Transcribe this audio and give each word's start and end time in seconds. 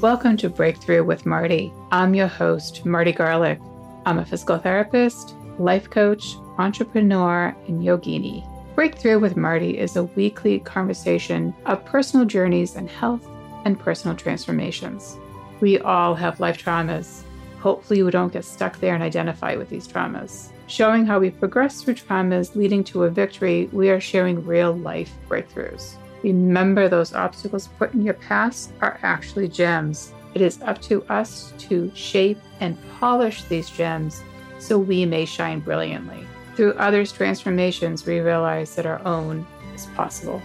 Welcome 0.00 0.38
to 0.38 0.48
Breakthrough 0.48 1.04
with 1.04 1.26
Marty. 1.26 1.70
I'm 1.92 2.14
your 2.14 2.26
host, 2.26 2.86
Marty 2.86 3.12
Garlick. 3.12 3.60
I'm 4.06 4.18
a 4.18 4.24
physical 4.24 4.56
therapist, 4.56 5.34
life 5.58 5.90
coach, 5.90 6.36
entrepreneur, 6.56 7.54
and 7.68 7.82
yogini. 7.82 8.42
Breakthrough 8.74 9.18
with 9.18 9.36
Marty 9.36 9.76
is 9.76 9.96
a 9.96 10.04
weekly 10.04 10.60
conversation 10.60 11.52
of 11.66 11.84
personal 11.84 12.24
journeys 12.24 12.76
in 12.76 12.88
health 12.88 13.28
and 13.66 13.78
personal 13.78 14.16
transformations. 14.16 15.18
We 15.60 15.78
all 15.80 16.14
have 16.14 16.40
life 16.40 16.56
traumas. 16.64 17.24
Hopefully, 17.58 18.02
we 18.02 18.10
don't 18.10 18.32
get 18.32 18.46
stuck 18.46 18.80
there 18.80 18.94
and 18.94 19.02
identify 19.02 19.54
with 19.54 19.68
these 19.68 19.86
traumas. 19.86 20.48
Showing 20.66 21.04
how 21.04 21.18
we 21.18 21.28
progress 21.28 21.82
through 21.82 21.96
traumas 21.96 22.56
leading 22.56 22.84
to 22.84 23.04
a 23.04 23.10
victory, 23.10 23.68
we 23.70 23.90
are 23.90 24.00
sharing 24.00 24.46
real 24.46 24.72
life 24.72 25.12
breakthroughs. 25.28 25.96
Remember, 26.22 26.86
those 26.86 27.14
obstacles 27.14 27.68
put 27.78 27.94
in 27.94 28.02
your 28.02 28.14
past 28.14 28.72
are 28.82 28.98
actually 29.02 29.48
gems. 29.48 30.12
It 30.34 30.42
is 30.42 30.60
up 30.62 30.80
to 30.82 31.02
us 31.04 31.54
to 31.60 31.90
shape 31.94 32.38
and 32.60 32.76
polish 32.98 33.44
these 33.44 33.70
gems 33.70 34.22
so 34.58 34.78
we 34.78 35.06
may 35.06 35.24
shine 35.24 35.60
brilliantly. 35.60 36.26
Through 36.56 36.74
others' 36.74 37.10
transformations, 37.10 38.04
we 38.04 38.20
realize 38.20 38.74
that 38.74 38.84
our 38.84 39.04
own 39.06 39.46
is 39.74 39.86
possible. 39.86 40.42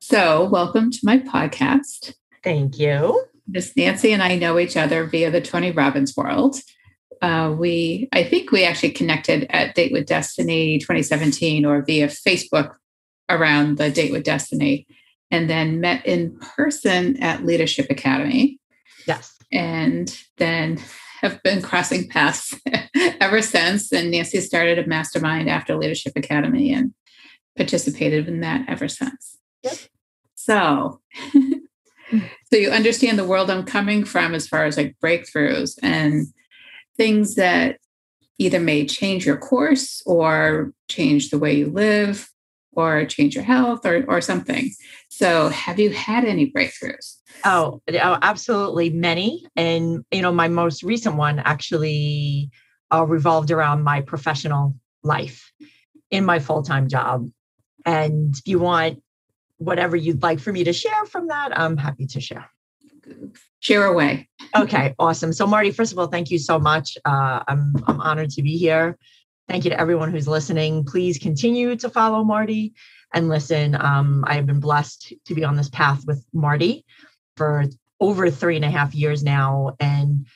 So, 0.00 0.48
welcome 0.48 0.90
to 0.90 0.98
my 1.02 1.18
podcast. 1.18 2.14
Thank 2.42 2.78
you. 2.78 3.24
Miss 3.46 3.76
Nancy 3.76 4.12
and 4.12 4.22
I 4.22 4.36
know 4.36 4.58
each 4.58 4.76
other 4.76 5.04
via 5.04 5.30
the 5.30 5.42
Tony 5.42 5.70
Robbins 5.70 6.16
world. 6.16 6.56
Uh, 7.20 7.54
we, 7.56 8.08
I 8.12 8.24
think 8.24 8.52
we 8.52 8.64
actually 8.64 8.90
connected 8.90 9.46
at 9.50 9.74
Date 9.74 9.92
with 9.92 10.06
Destiny 10.06 10.78
2017 10.78 11.66
or 11.66 11.82
via 11.82 12.08
Facebook 12.08 12.74
around 13.28 13.78
the 13.78 13.90
Date 13.90 14.12
with 14.12 14.24
Destiny, 14.24 14.86
and 15.30 15.50
then 15.50 15.80
met 15.80 16.06
in 16.06 16.38
person 16.38 17.22
at 17.22 17.44
Leadership 17.44 17.86
Academy. 17.90 18.58
Yes. 19.06 19.34
And 19.52 20.16
then 20.38 20.78
have 21.20 21.42
been 21.42 21.62
crossing 21.62 22.08
paths 22.08 22.54
ever 23.20 23.42
since. 23.42 23.92
And 23.92 24.10
Nancy 24.10 24.40
started 24.40 24.78
a 24.78 24.86
mastermind 24.86 25.48
after 25.48 25.76
Leadership 25.76 26.12
Academy 26.16 26.72
and 26.72 26.92
participated 27.56 28.28
in 28.28 28.40
that 28.40 28.64
ever 28.68 28.88
since. 28.88 29.38
Yep. 29.62 29.76
So, 30.34 31.00
so 31.32 32.56
you 32.56 32.70
understand 32.70 33.18
the 33.18 33.24
world 33.24 33.50
I'm 33.50 33.64
coming 33.64 34.04
from 34.04 34.34
as 34.34 34.46
far 34.46 34.64
as 34.64 34.76
like 34.76 34.96
breakthroughs 35.02 35.78
and 35.82 36.26
things 36.96 37.34
that 37.34 37.78
either 38.38 38.60
may 38.60 38.86
change 38.86 39.24
your 39.26 39.38
course 39.38 40.02
or 40.06 40.72
change 40.88 41.30
the 41.30 41.38
way 41.38 41.54
you 41.54 41.66
live 41.66 42.30
or 42.76 43.06
change 43.06 43.34
your 43.34 43.44
health 43.44 43.84
or, 43.84 44.04
or 44.06 44.20
something. 44.20 44.70
So, 45.08 45.48
have 45.48 45.80
you 45.80 45.90
had 45.90 46.24
any 46.24 46.50
breakthroughs? 46.52 47.16
Oh, 47.44 47.80
oh, 47.88 48.18
absolutely 48.22 48.90
many. 48.90 49.46
And, 49.56 50.04
you 50.10 50.22
know, 50.22 50.32
my 50.32 50.48
most 50.48 50.82
recent 50.82 51.16
one 51.16 51.38
actually 51.38 52.50
uh, 52.92 53.04
revolved 53.04 53.50
around 53.50 53.82
my 53.82 54.02
professional 54.02 54.76
life 55.02 55.52
in 56.10 56.24
my 56.24 56.38
full 56.38 56.62
time 56.62 56.88
job. 56.88 57.28
And 57.84 58.34
if 58.36 58.46
you 58.46 58.58
want 58.58 59.02
whatever 59.58 59.96
you'd 59.96 60.22
like 60.22 60.40
for 60.40 60.52
me 60.52 60.64
to 60.64 60.72
share 60.72 61.06
from 61.06 61.28
that, 61.28 61.58
I'm 61.58 61.76
happy 61.76 62.06
to 62.08 62.20
share. 62.20 62.50
Share 63.60 63.86
away. 63.86 64.28
okay, 64.56 64.94
awesome. 64.98 65.32
So, 65.32 65.46
Marty, 65.46 65.70
first 65.70 65.92
of 65.92 65.98
all, 65.98 66.08
thank 66.08 66.30
you 66.30 66.38
so 66.38 66.58
much. 66.58 66.98
Uh, 67.04 67.42
I'm 67.48 67.74
I'm 67.86 68.00
honored 68.00 68.30
to 68.30 68.42
be 68.42 68.56
here. 68.56 68.98
Thank 69.48 69.64
you 69.64 69.70
to 69.70 69.80
everyone 69.80 70.10
who's 70.10 70.26
listening. 70.26 70.84
Please 70.84 71.18
continue 71.18 71.76
to 71.76 71.88
follow 71.88 72.24
Marty 72.24 72.74
and 73.14 73.28
listen. 73.28 73.76
Um, 73.76 74.24
I 74.26 74.34
have 74.34 74.46
been 74.46 74.58
blessed 74.58 75.14
to 75.26 75.34
be 75.34 75.44
on 75.44 75.56
this 75.56 75.68
path 75.68 76.04
with 76.04 76.24
Marty 76.32 76.84
for 77.36 77.64
over 78.00 78.28
three 78.30 78.56
and 78.56 78.64
a 78.64 78.70
half 78.70 78.94
years 78.94 79.22
now. 79.22 79.76
And 79.78 80.26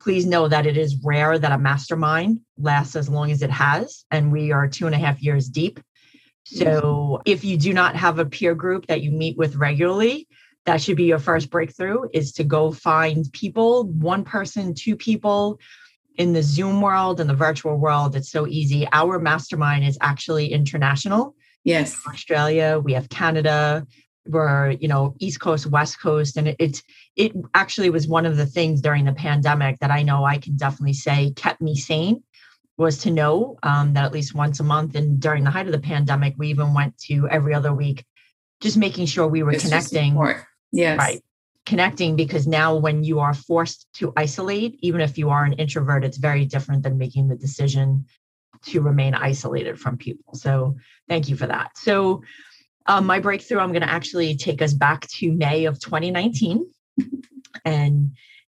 please 0.00 0.24
know 0.24 0.48
that 0.48 0.66
it 0.66 0.78
is 0.78 0.96
rare 1.04 1.38
that 1.38 1.52
a 1.52 1.58
mastermind 1.58 2.40
lasts 2.56 2.96
as 2.96 3.08
long 3.08 3.30
as 3.30 3.42
it 3.42 3.50
has. 3.50 4.06
And 4.10 4.32
we 4.32 4.50
are 4.50 4.66
two 4.66 4.86
and 4.86 4.94
a 4.94 4.98
half 4.98 5.22
years 5.22 5.48
deep. 5.48 5.78
So 6.44 7.20
if 7.24 7.44
you 7.44 7.56
do 7.56 7.72
not 7.72 7.96
have 7.96 8.18
a 8.18 8.26
peer 8.26 8.54
group 8.54 8.86
that 8.86 9.02
you 9.02 9.10
meet 9.10 9.36
with 9.36 9.56
regularly, 9.56 10.26
that 10.64 10.80
should 10.80 10.96
be 10.96 11.04
your 11.04 11.18
first 11.18 11.50
breakthrough 11.50 12.04
is 12.12 12.32
to 12.32 12.44
go 12.44 12.72
find 12.72 13.30
people, 13.32 13.84
one 13.84 14.24
person, 14.24 14.74
two 14.74 14.96
people 14.96 15.58
in 16.16 16.32
the 16.32 16.42
Zoom 16.42 16.80
world 16.80 17.20
and 17.20 17.28
the 17.28 17.34
virtual 17.34 17.76
world, 17.76 18.14
it's 18.14 18.30
so 18.30 18.46
easy. 18.46 18.86
Our 18.92 19.18
mastermind 19.18 19.84
is 19.84 19.98
actually 20.00 20.52
international. 20.52 21.34
Yes. 21.64 21.96
Australia, 22.06 22.80
we 22.82 22.92
have 22.92 23.08
Canada, 23.08 23.86
we're, 24.26 24.72
you 24.72 24.88
know, 24.88 25.14
East 25.18 25.40
Coast, 25.40 25.66
West 25.66 26.00
Coast. 26.00 26.36
And 26.36 26.48
it, 26.48 26.56
it's 26.58 26.82
it 27.16 27.32
actually 27.54 27.90
was 27.90 28.06
one 28.06 28.26
of 28.26 28.36
the 28.36 28.46
things 28.46 28.80
during 28.80 29.04
the 29.04 29.12
pandemic 29.12 29.78
that 29.80 29.90
I 29.90 30.02
know 30.02 30.24
I 30.24 30.38
can 30.38 30.56
definitely 30.56 30.94
say 30.94 31.32
kept 31.36 31.60
me 31.60 31.74
sane 31.74 32.22
was 32.76 32.98
to 32.98 33.10
know 33.10 33.56
um, 33.62 33.94
that 33.94 34.04
at 34.04 34.12
least 34.12 34.34
once 34.34 34.58
a 34.60 34.64
month 34.64 34.96
and 34.96 35.20
during 35.20 35.44
the 35.44 35.50
height 35.50 35.66
of 35.66 35.72
the 35.72 35.78
pandemic, 35.78 36.34
we 36.36 36.48
even 36.48 36.74
went 36.74 36.96
to 36.98 37.28
every 37.28 37.54
other 37.54 37.72
week, 37.72 38.04
just 38.60 38.76
making 38.76 39.06
sure 39.06 39.28
we 39.28 39.42
were 39.42 39.52
it's 39.52 39.64
connecting. 39.64 40.16
Yes. 40.72 40.98
Right 40.98 41.22
connecting 41.66 42.16
because 42.16 42.46
now 42.46 42.76
when 42.76 43.04
you 43.04 43.20
are 43.20 43.34
forced 43.34 43.86
to 43.94 44.12
isolate 44.16 44.78
even 44.80 45.00
if 45.00 45.16
you 45.16 45.30
are 45.30 45.44
an 45.44 45.54
introvert 45.54 46.04
it's 46.04 46.18
very 46.18 46.44
different 46.44 46.82
than 46.82 46.98
making 46.98 47.28
the 47.28 47.36
decision 47.36 48.04
to 48.66 48.80
remain 48.80 49.14
isolated 49.14 49.78
from 49.78 49.98
people. 49.98 50.34
So 50.34 50.76
thank 51.08 51.28
you 51.28 51.36
for 51.36 51.46
that. 51.46 51.76
So 51.76 52.22
um, 52.86 53.06
my 53.06 53.18
breakthrough 53.18 53.60
i'm 53.60 53.70
going 53.70 53.82
to 53.82 53.90
actually 53.90 54.36
take 54.36 54.60
us 54.60 54.72
back 54.72 55.06
to 55.08 55.32
may 55.32 55.64
of 55.64 55.80
2019 55.80 56.70
and 57.64 58.12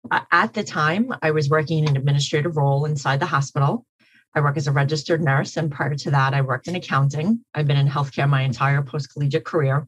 uh, 0.10 0.22
at 0.32 0.54
the 0.54 0.64
time 0.64 1.14
i 1.22 1.32
was 1.32 1.50
working 1.50 1.80
in 1.80 1.90
an 1.90 1.98
administrative 1.98 2.58
role 2.58 2.86
inside 2.86 3.20
the 3.20 3.26
hospital. 3.26 3.86
I 4.34 4.40
work 4.40 4.56
as 4.56 4.68
a 4.68 4.72
registered 4.72 5.22
nurse 5.22 5.58
and 5.58 5.70
prior 5.70 5.96
to 5.96 6.12
that 6.12 6.34
i 6.34 6.42
worked 6.42 6.70
in 6.70 6.76
accounting. 6.76 7.44
I've 7.54 7.68
been 7.68 7.78
in 7.78 7.88
healthcare 7.88 8.30
my 8.30 8.44
entire 8.44 8.82
post 8.82 9.12
collegiate 9.12 9.44
career. 9.44 9.88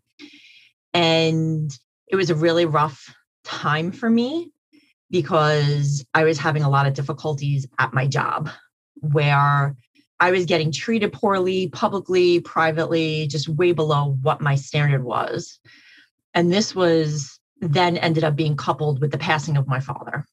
And 0.93 1.71
it 2.13 2.15
was 2.15 2.29
a 2.29 2.35
really 2.35 2.67
rough 2.67 3.11
time 3.43 3.91
for 3.91 4.07
me 4.07 4.51
because 5.09 6.05
I 6.13 6.25
was 6.25 6.37
having 6.37 6.61
a 6.61 6.69
lot 6.69 6.85
of 6.85 6.93
difficulties 6.93 7.65
at 7.79 7.91
my 7.91 8.05
job 8.05 8.51
where 9.01 9.75
I 10.19 10.29
was 10.29 10.45
getting 10.45 10.71
treated 10.71 11.11
poorly, 11.11 11.69
publicly, 11.69 12.39
privately, 12.39 13.25
just 13.25 13.49
way 13.49 13.71
below 13.71 14.15
what 14.21 14.41
my 14.41 14.53
standard 14.53 15.03
was. 15.03 15.59
And 16.35 16.53
this 16.53 16.75
was 16.75 17.39
then 17.61 17.97
ended 17.97 18.23
up 18.23 18.35
being 18.35 18.57
coupled 18.57 19.01
with 19.01 19.11
the 19.11 19.17
passing 19.17 19.57
of 19.57 19.67
my 19.67 19.79
father. 19.79 20.23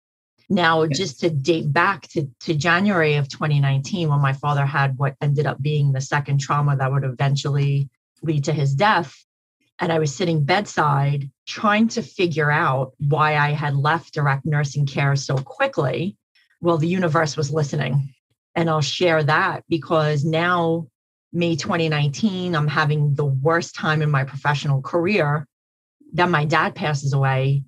Now, 0.50 0.82
yes. 0.82 0.98
just 0.98 1.20
to 1.20 1.30
date 1.30 1.72
back 1.72 2.08
to, 2.08 2.28
to 2.40 2.52
January 2.52 3.14
of 3.14 3.30
2019, 3.30 4.10
when 4.10 4.20
my 4.20 4.34
father 4.34 4.66
had 4.66 4.98
what 4.98 5.16
ended 5.22 5.46
up 5.46 5.62
being 5.62 5.92
the 5.92 6.02
second 6.02 6.40
trauma 6.40 6.76
that 6.76 6.92
would 6.92 7.04
eventually 7.04 7.88
lead 8.22 8.44
to 8.44 8.52
his 8.52 8.74
death, 8.74 9.24
and 9.80 9.90
I 9.90 9.98
was 9.98 10.14
sitting 10.14 10.44
bedside 10.44 11.30
trying 11.46 11.88
to 11.88 12.02
figure 12.02 12.50
out 12.50 12.92
why 12.98 13.36
I 13.36 13.50
had 13.50 13.74
left 13.74 14.12
direct 14.12 14.44
nursing 14.44 14.84
care 14.84 15.16
so 15.16 15.36
quickly. 15.36 16.16
Well, 16.60 16.76
the 16.76 16.86
universe 16.86 17.36
was 17.36 17.50
listening. 17.50 18.14
And 18.54 18.68
I'll 18.68 18.82
share 18.82 19.22
that 19.22 19.64
because 19.68 20.22
now, 20.22 20.88
May 21.32 21.56
2019, 21.56 22.54
I'm 22.54 22.68
having 22.68 23.14
the 23.14 23.24
worst 23.24 23.74
time 23.74 24.02
in 24.02 24.10
my 24.10 24.24
professional 24.24 24.82
career. 24.82 25.46
Then 26.12 26.30
my 26.30 26.44
dad 26.44 26.74
passes 26.74 27.14
away. 27.14 27.64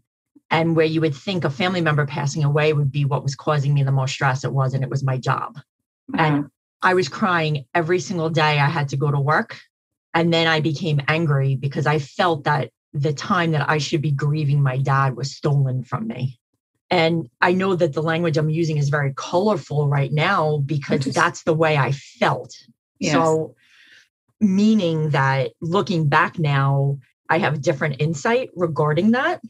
And 0.50 0.76
where 0.76 0.84
you 0.84 1.00
would 1.00 1.14
think 1.14 1.44
a 1.44 1.50
family 1.50 1.80
member 1.80 2.04
passing 2.04 2.44
away 2.44 2.74
would 2.74 2.92
be 2.92 3.06
what 3.06 3.22
was 3.22 3.34
causing 3.34 3.72
me 3.72 3.84
the 3.84 3.92
most 3.92 4.12
stress, 4.12 4.44
it 4.44 4.52
wasn't. 4.52 4.84
It 4.84 4.90
was 4.90 5.02
my 5.02 5.16
job. 5.16 5.58
And 6.14 6.48
I 6.82 6.92
was 6.92 7.08
crying 7.08 7.64
every 7.74 8.00
single 8.00 8.28
day 8.28 8.58
I 8.58 8.66
had 8.66 8.90
to 8.90 8.98
go 8.98 9.10
to 9.10 9.18
work 9.18 9.58
and 10.14 10.32
then 10.32 10.46
I 10.46 10.60
became 10.60 11.00
angry 11.08 11.56
because 11.56 11.86
I 11.86 11.98
felt 11.98 12.44
that 12.44 12.70
the 12.92 13.12
time 13.12 13.52
that 13.52 13.68
I 13.68 13.78
should 13.78 14.02
be 14.02 14.10
grieving 14.10 14.62
my 14.62 14.76
dad 14.76 15.16
was 15.16 15.34
stolen 15.34 15.82
from 15.82 16.06
me. 16.06 16.38
And 16.90 17.30
I 17.40 17.52
know 17.52 17.74
that 17.74 17.94
the 17.94 18.02
language 18.02 18.36
I'm 18.36 18.50
using 18.50 18.76
is 18.76 18.90
very 18.90 19.14
colorful 19.16 19.88
right 19.88 20.12
now 20.12 20.58
because 20.58 21.06
that's 21.06 21.44
the 21.44 21.54
way 21.54 21.78
I 21.78 21.92
felt. 21.92 22.54
Yes. 22.98 23.12
So, 23.12 23.54
meaning 24.40 25.10
that 25.10 25.52
looking 25.62 26.08
back 26.08 26.38
now, 26.38 26.98
I 27.30 27.38
have 27.38 27.62
different 27.62 27.96
insight 28.02 28.50
regarding 28.54 29.12
that. 29.12 29.40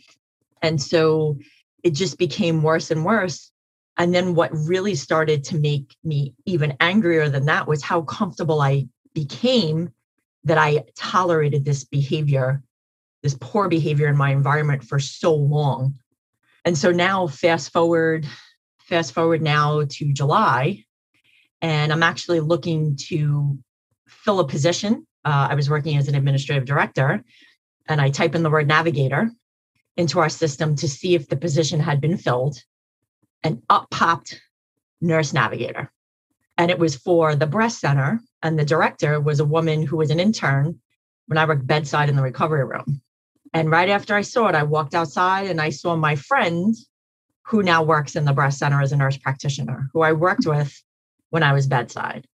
And 0.61 0.81
so 0.81 1.39
it 1.83 1.95
just 1.95 2.17
became 2.17 2.63
worse 2.63 2.93
and 2.93 3.05
worse. 3.05 3.51
And 3.97 4.15
then 4.15 4.37
what 4.37 4.51
really 4.53 4.95
started 4.95 5.43
to 5.45 5.59
make 5.59 5.97
me 6.05 6.35
even 6.47 6.77
angrier 6.79 7.29
than 7.29 7.47
that 7.47 7.67
was 7.67 7.83
how 7.83 8.03
comfortable 8.03 8.61
I 8.61 8.87
became 9.15 9.93
that 10.45 10.59
I 10.59 10.85
tolerated 10.97 11.65
this 11.65 11.85
behavior, 11.85 12.63
this 13.23 13.37
poor 13.41 13.69
behavior 13.69 14.09
in 14.09 14.17
my 14.17 14.31
environment 14.31 14.85
for 14.85 14.99
so 14.99 15.35
long. 15.35 15.95
And 16.65 16.77
so 16.77 16.91
now, 16.91 17.27
fast 17.27 17.73
forward, 17.73 18.27
fast 18.81 19.13
forward 19.13 19.43
now 19.43 19.85
to 19.89 20.13
July, 20.13 20.85
and 21.61 21.93
I'm 21.93 22.03
actually 22.03 22.41
looking 22.41 22.97
to 23.09 23.59
fill 24.09 24.41
a 24.41 24.47
position. 24.47 25.07
Uh, 25.25 25.49
I 25.51 25.55
was 25.55 25.71
working 25.71 25.97
as 25.97 26.09
an 26.09 26.15
administrative 26.15 26.65
director, 26.65 27.25
and 27.89 28.01
I 28.01 28.11
type 28.11 28.35
in 28.35 28.43
the 28.43 28.51
word 28.51 28.67
navigator, 28.67 29.31
into 29.97 30.19
our 30.19 30.29
system 30.29 30.75
to 30.77 30.89
see 30.89 31.15
if 31.15 31.29
the 31.29 31.37
position 31.37 31.79
had 31.79 32.01
been 32.01 32.17
filled. 32.17 32.59
And 33.45 33.63
up 33.69 33.91
popped 33.91 34.41
nurse 35.01 35.33
navigator. 35.33 35.91
And 36.57 36.71
it 36.71 36.79
was 36.79 36.97
for 36.97 37.35
the 37.35 37.47
breast 37.47 37.81
center. 37.81 38.21
And 38.43 38.59
the 38.59 38.65
director 38.65 39.21
was 39.21 39.41
a 39.41 39.45
woman 39.45 39.87
who 39.87 39.97
was 39.97 40.11
an 40.11 40.21
intern 40.21 40.81
when 41.27 41.39
I 41.39 41.45
worked 41.45 41.67
bedside 41.67 42.09
in 42.09 42.17
the 42.17 42.23
recovery 42.23 42.65
room. 42.65 43.01
And 43.55 43.71
right 43.71 43.89
after 43.89 44.15
I 44.15 44.23
saw 44.23 44.49
it, 44.49 44.55
I 44.55 44.63
walked 44.63 44.95
outside 44.95 45.49
and 45.49 45.61
I 45.61 45.71
saw 45.71 45.95
my 45.95 46.17
friend 46.17 46.75
who 47.43 47.63
now 47.63 47.83
works 47.83 48.17
in 48.17 48.25
the 48.25 48.33
breast 48.33 48.59
center 48.59 48.81
as 48.81 48.93
a 48.93 48.97
nurse 48.97 49.17
practitioner, 49.17 49.91
who 49.93 50.01
I 50.01 50.13
worked 50.13 50.47
with 50.47 50.83
when 51.31 51.43
I 51.43 51.53
was 51.53 51.67
bedside. 51.67 52.27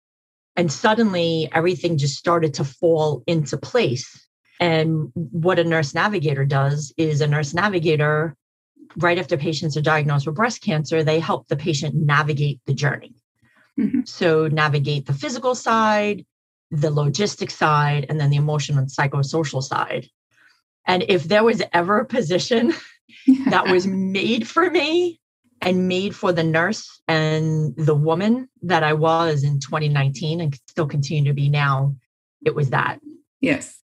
And 0.56 0.73
suddenly 0.73 1.49
everything 1.53 1.99
just 1.99 2.17
started 2.17 2.55
to 2.55 2.64
fall 2.64 3.23
into 3.26 3.56
place. 3.56 4.26
And 4.58 5.11
what 5.14 5.58
a 5.58 5.64
nurse 5.64 5.94
navigator 5.94 6.44
does 6.44 6.93
is 6.97 7.20
a 7.20 7.26
nurse 7.26 7.53
navigator, 7.53 8.37
right 8.97 9.19
after 9.19 9.37
patients 9.37 9.76
are 9.76 9.82
diagnosed 9.82 10.26
with 10.26 10.37
breast 10.37 10.62
cancer, 10.62 11.03
they 11.03 11.20
help 11.20 11.49
the 11.49 11.56
patient 11.56 11.94
navigate 11.94 12.61
the 12.67 12.75
journey. 12.75 13.14
Mm-hmm. 13.78 14.00
So, 14.05 14.49
navigate 14.49 15.06
the 15.06 15.12
physical 15.12 15.55
side, 15.55 16.25
the 16.70 16.90
logistic 16.90 17.50
side, 17.50 18.06
and 18.08 18.19
then 18.19 18.31
the 18.31 18.37
emotional 18.37 18.78
and 18.78 18.88
psychosocial 18.88 19.62
side. 19.62 20.08
And 20.87 21.05
if 21.08 21.25
there 21.25 21.44
was 21.44 21.62
ever 21.73 21.99
a 21.99 22.06
position 22.06 22.73
that 23.50 23.69
was 23.69 23.87
made 23.87 24.49
for 24.49 24.70
me 24.70 25.20
and 25.61 25.88
made 25.88 26.14
for 26.14 26.32
the 26.32 26.44
nurse 26.44 27.00
and 27.08 27.75
the 27.76 27.94
woman 27.94 28.49
that 28.62 28.82
I 28.82 28.93
was 28.93 29.43
in 29.43 29.58
2019 29.61 30.40
and 30.40 30.58
still 30.69 30.87
continue 30.87 31.25
to 31.31 31.34
be 31.34 31.49
now, 31.49 31.96
it 32.44 32.55
was 32.55 32.70
that. 32.70 33.00
Yes. 33.40 33.81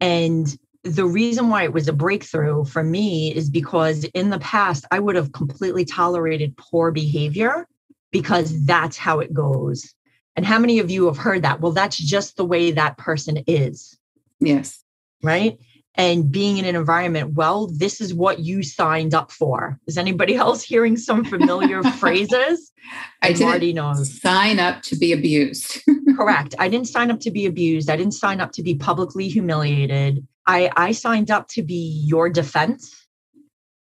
And 0.00 0.56
the 0.84 1.06
reason 1.06 1.48
why 1.48 1.64
it 1.64 1.72
was 1.72 1.86
a 1.86 1.92
breakthrough 1.92 2.64
for 2.64 2.82
me 2.82 3.32
is 3.34 3.50
because 3.50 4.04
in 4.04 4.30
the 4.30 4.38
past, 4.40 4.84
I 4.90 4.98
would 4.98 5.16
have 5.16 5.32
completely 5.32 5.84
tolerated 5.84 6.56
poor 6.56 6.90
behavior 6.90 7.66
because 8.12 8.52
mm-hmm. 8.52 8.66
that's 8.66 8.96
how 8.96 9.18
it 9.18 9.34
goes. 9.34 9.92
And 10.36 10.46
how 10.46 10.58
many 10.58 10.78
of 10.78 10.90
you 10.90 11.06
have 11.06 11.18
heard 11.18 11.42
that? 11.42 11.60
Well, 11.60 11.72
that's 11.72 11.96
just 11.96 12.36
the 12.36 12.44
way 12.44 12.70
that 12.70 12.96
person 12.96 13.42
is. 13.46 13.98
Yes. 14.40 14.82
Right 15.22 15.58
and 15.94 16.32
being 16.32 16.56
in 16.56 16.64
an 16.64 16.74
environment, 16.74 17.34
well, 17.34 17.66
this 17.66 18.00
is 18.00 18.14
what 18.14 18.38
you 18.38 18.62
signed 18.62 19.14
up 19.14 19.30
for. 19.30 19.78
Is 19.86 19.98
anybody 19.98 20.34
else 20.36 20.62
hearing 20.62 20.96
some 20.96 21.24
familiar 21.24 21.82
phrases? 21.98 22.72
I 23.20 23.32
didn't 23.32 23.74
knows. 23.74 24.20
sign 24.20 24.58
up 24.58 24.82
to 24.82 24.96
be 24.96 25.12
abused. 25.12 25.82
Correct. 26.16 26.54
I 26.58 26.68
didn't 26.68 26.88
sign 26.88 27.10
up 27.10 27.20
to 27.20 27.30
be 27.30 27.46
abused. 27.46 27.90
I 27.90 27.96
didn't 27.96 28.14
sign 28.14 28.40
up 28.40 28.52
to 28.52 28.62
be 28.62 28.74
publicly 28.74 29.28
humiliated. 29.28 30.26
I, 30.46 30.70
I 30.76 30.92
signed 30.92 31.30
up 31.30 31.48
to 31.48 31.62
be 31.62 32.02
your 32.04 32.28
defense. 32.28 33.06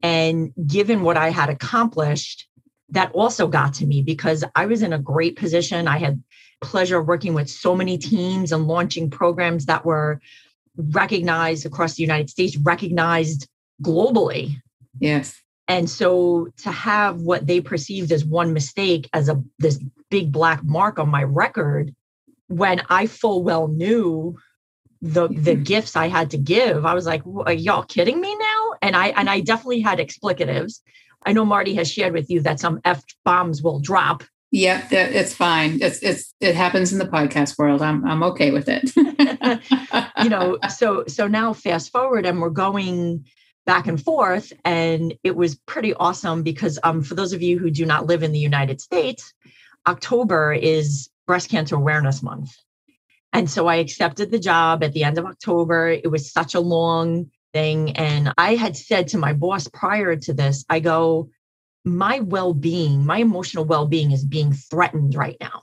And 0.03 0.53
given 0.67 1.03
what 1.03 1.17
I 1.17 1.31
had 1.31 1.51
accomplished, 1.51 2.46
that 2.91 3.13
also 3.13 3.47
got 3.49 3.75
to 3.75 3.87
me 3.87 4.03
because 4.03 4.45
I 4.55 4.67
was 4.67 4.83
in 4.83 4.93
a 4.93 4.99
great 4.99 5.37
position. 5.37 5.89
I 5.89 5.99
had 5.99 6.23
pleasure 6.61 6.99
of 6.99 7.07
working 7.07 7.35
with 7.35 7.51
so 7.51 7.75
many 7.75 7.99
teams 7.99 8.53
and 8.53 8.67
launching 8.67 9.11
programs 9.11 9.67
that 9.67 9.85
were 9.85 10.21
recognized 10.77 11.67
across 11.67 11.95
the 11.95 12.03
United 12.03 12.31
States, 12.31 12.57
recognized 12.57 13.49
globally. 13.83 14.57
Yes. 14.99 15.41
And 15.69 15.91
so 15.91 16.49
to 16.59 16.71
have 16.71 17.23
what 17.23 17.47
they 17.47 17.61
perceived 17.61 18.13
as 18.13 18.25
one 18.25 18.53
mistake 18.53 19.09
as 19.13 19.29
a 19.29 19.43
this 19.59 19.83
big 20.11 20.31
black 20.31 20.63
mark 20.63 20.99
on 20.99 21.09
my 21.09 21.25
record, 21.25 21.95
when 22.49 22.83
I 22.89 23.07
full 23.07 23.43
well 23.43 23.67
knew 23.67 24.39
the 25.03 25.29
the 25.29 25.53
mm-hmm. 25.53 25.63
gifts 25.65 25.97
I 25.97 26.09
had 26.09 26.31
to 26.31 26.39
give, 26.39 26.87
I 26.87 26.95
was 26.95 27.07
like, 27.07 27.23
are 27.27 27.53
y'all 27.53 27.83
kidding 27.83 28.21
me 28.21 28.35
now? 28.37 28.73
And 28.81 28.97
I 28.97 29.09
and 29.09 29.29
I 29.29 29.41
definitely 29.41 29.81
had 29.81 29.99
explicatives. 29.99 30.81
I 31.27 31.33
know 31.33 31.45
Marty 31.45 31.75
has 31.75 31.91
shared 31.91 32.15
with 32.15 32.31
you 32.31 32.41
that 32.43 32.61
some 32.61 32.81
F 32.85 33.03
bombs 33.25 33.63
will 33.63 33.81
drop 33.81 34.23
Yep, 34.53 34.93
it's 34.93 35.35
fine. 35.35 35.79
It's 35.83 35.99
it's 36.03 36.33
it 36.41 36.55
happens 36.55 36.93
in 36.93 36.99
the 36.99 37.05
podcast 37.05 37.59
world. 37.59 37.83
I'm 37.83 38.05
I'm 38.07 38.23
okay 38.23 38.53
with 38.53 38.69
it. 38.69 38.91
you 40.23 40.31
know, 40.31 40.59
so 40.75 41.05
so 41.09 41.27
now 41.27 41.53
fast 41.53 41.91
forward 41.91 42.27
and 42.27 42.41
we're 42.41 42.51
going 42.51 43.27
back 43.67 43.89
and 43.89 44.01
forth 44.01 44.53
and 44.65 45.13
it 45.25 45.35
was 45.35 45.57
pretty 45.67 45.93
awesome 45.95 46.45
because 46.45 46.79
um 46.85 47.03
for 47.03 47.17
those 47.17 47.33
of 47.33 47.43
you 47.43 47.59
who 47.59 47.71
do 47.71 47.85
not 47.85 48.07
live 48.07 48.23
in 48.23 48.33
the 48.33 48.39
United 48.39 48.81
States, 48.81 49.35
October 49.87 50.53
is 50.53 51.11
breast 51.27 51.51
cancer 51.51 51.75
awareness 51.75 52.23
month. 52.23 52.57
And 53.33 53.51
so 53.51 53.67
I 53.67 53.77
accepted 53.77 54.31
the 54.31 54.39
job 54.39 54.85
at 54.85 54.93
the 54.93 55.03
end 55.03 55.19
of 55.19 55.27
October. 55.27 55.89
It 55.89 56.11
was 56.11 56.33
such 56.33 56.55
a 56.55 56.61
long 56.61 57.31
thing 57.57 57.97
and 57.97 58.35
I 58.37 58.55
had 58.55 58.77
said 58.77 59.09
to 59.09 59.19
my 59.19 59.33
boss 59.33 59.67
prior 59.69 60.15
to 60.15 60.35
this, 60.35 60.65
I 60.69 60.81
go, 60.81 61.31
my 61.85 62.21
well-being 62.21 63.07
my 63.07 63.19
emotional 63.19 63.65
well-being 63.65 64.11
is 64.11 64.25
being 64.25 64.53
threatened 64.53 65.15
right 65.15 65.39
now. 65.41 65.63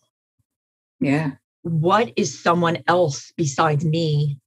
Yeah. 1.00 1.32
What 1.62 2.14
is 2.16 2.42
someone 2.42 2.80
else 2.88 3.32
besides 3.38 3.86
me 3.86 4.40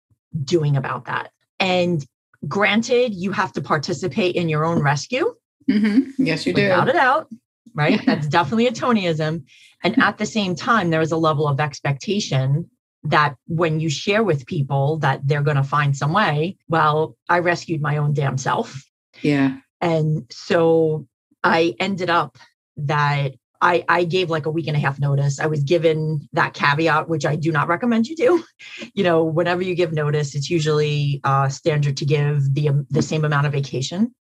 doing 0.43 0.77
about 0.77 1.05
that? 1.05 1.31
And 1.61 2.05
granted 2.49 3.15
you 3.15 3.31
have 3.33 3.53
to 3.53 3.61
participate 3.61 4.35
in 4.35 4.49
your 4.49 4.65
own 4.65 4.83
rescue. 4.83 5.35
Mm-hmm. 5.71 6.23
yes 6.25 6.47
you 6.47 6.53
do. 6.53 6.63
Without 6.63 6.89
a 6.89 6.93
doubt 6.93 7.29
right? 7.75 8.01
That's 8.07 8.27
definitely 8.27 8.67
a 8.67 8.73
tonyism. 8.73 9.45
And 9.85 10.03
at 10.03 10.19
the 10.19 10.27
same 10.27 10.55
time 10.57 10.91
there 10.91 11.03
is 11.03 11.13
a 11.13 11.17
level 11.17 11.47
of 11.47 11.61
expectation 11.61 12.71
that 13.11 13.37
when 13.47 13.81
you 13.81 13.91
share 13.91 14.23
with 14.25 14.47
people 14.47 14.99
that 14.99 15.21
they're 15.27 15.43
going 15.43 15.57
to 15.57 15.63
find 15.63 15.97
some 15.97 16.13
way 16.13 16.57
well 16.69 17.17
i 17.29 17.39
rescued 17.39 17.81
my 17.81 17.97
own 17.97 18.13
damn 18.13 18.39
self 18.39 18.83
yeah 19.23 19.57
and 19.81 20.25
so 20.31 21.07
I 21.47 21.75
ended 21.79 22.11
up 22.11 22.39
that 22.77 23.35
I, 23.63 23.85
I 23.89 24.05
gave 24.05 24.29
like 24.31 24.47
a 24.47 24.51
week 24.51 24.67
and 24.67 24.77
a 24.77 24.81
half 24.81 24.99
notice. 24.99 25.41
I 25.41 25.47
was 25.47 25.63
given 25.63 26.29
that 26.33 26.55
caveat, 26.55 27.09
which 27.09 27.25
I 27.25 27.37
do 27.37 27.51
not 27.51 27.69
recommend 27.69 28.07
you 28.07 28.17
do. 28.17 28.45
You 28.95 29.05
know, 29.05 29.25
whenever 29.25 29.63
you 29.63 29.75
give 29.75 29.93
notice, 29.93 30.35
it's 30.35 30.51
usually 30.51 31.21
uh, 31.25 31.49
standard 31.49 31.97
to 31.99 32.05
give 32.05 32.55
the 32.55 32.71
um, 32.71 32.87
the 32.91 33.03
same 33.03 33.25
amount 33.25 33.47
of 33.47 33.53
vacation 33.53 34.15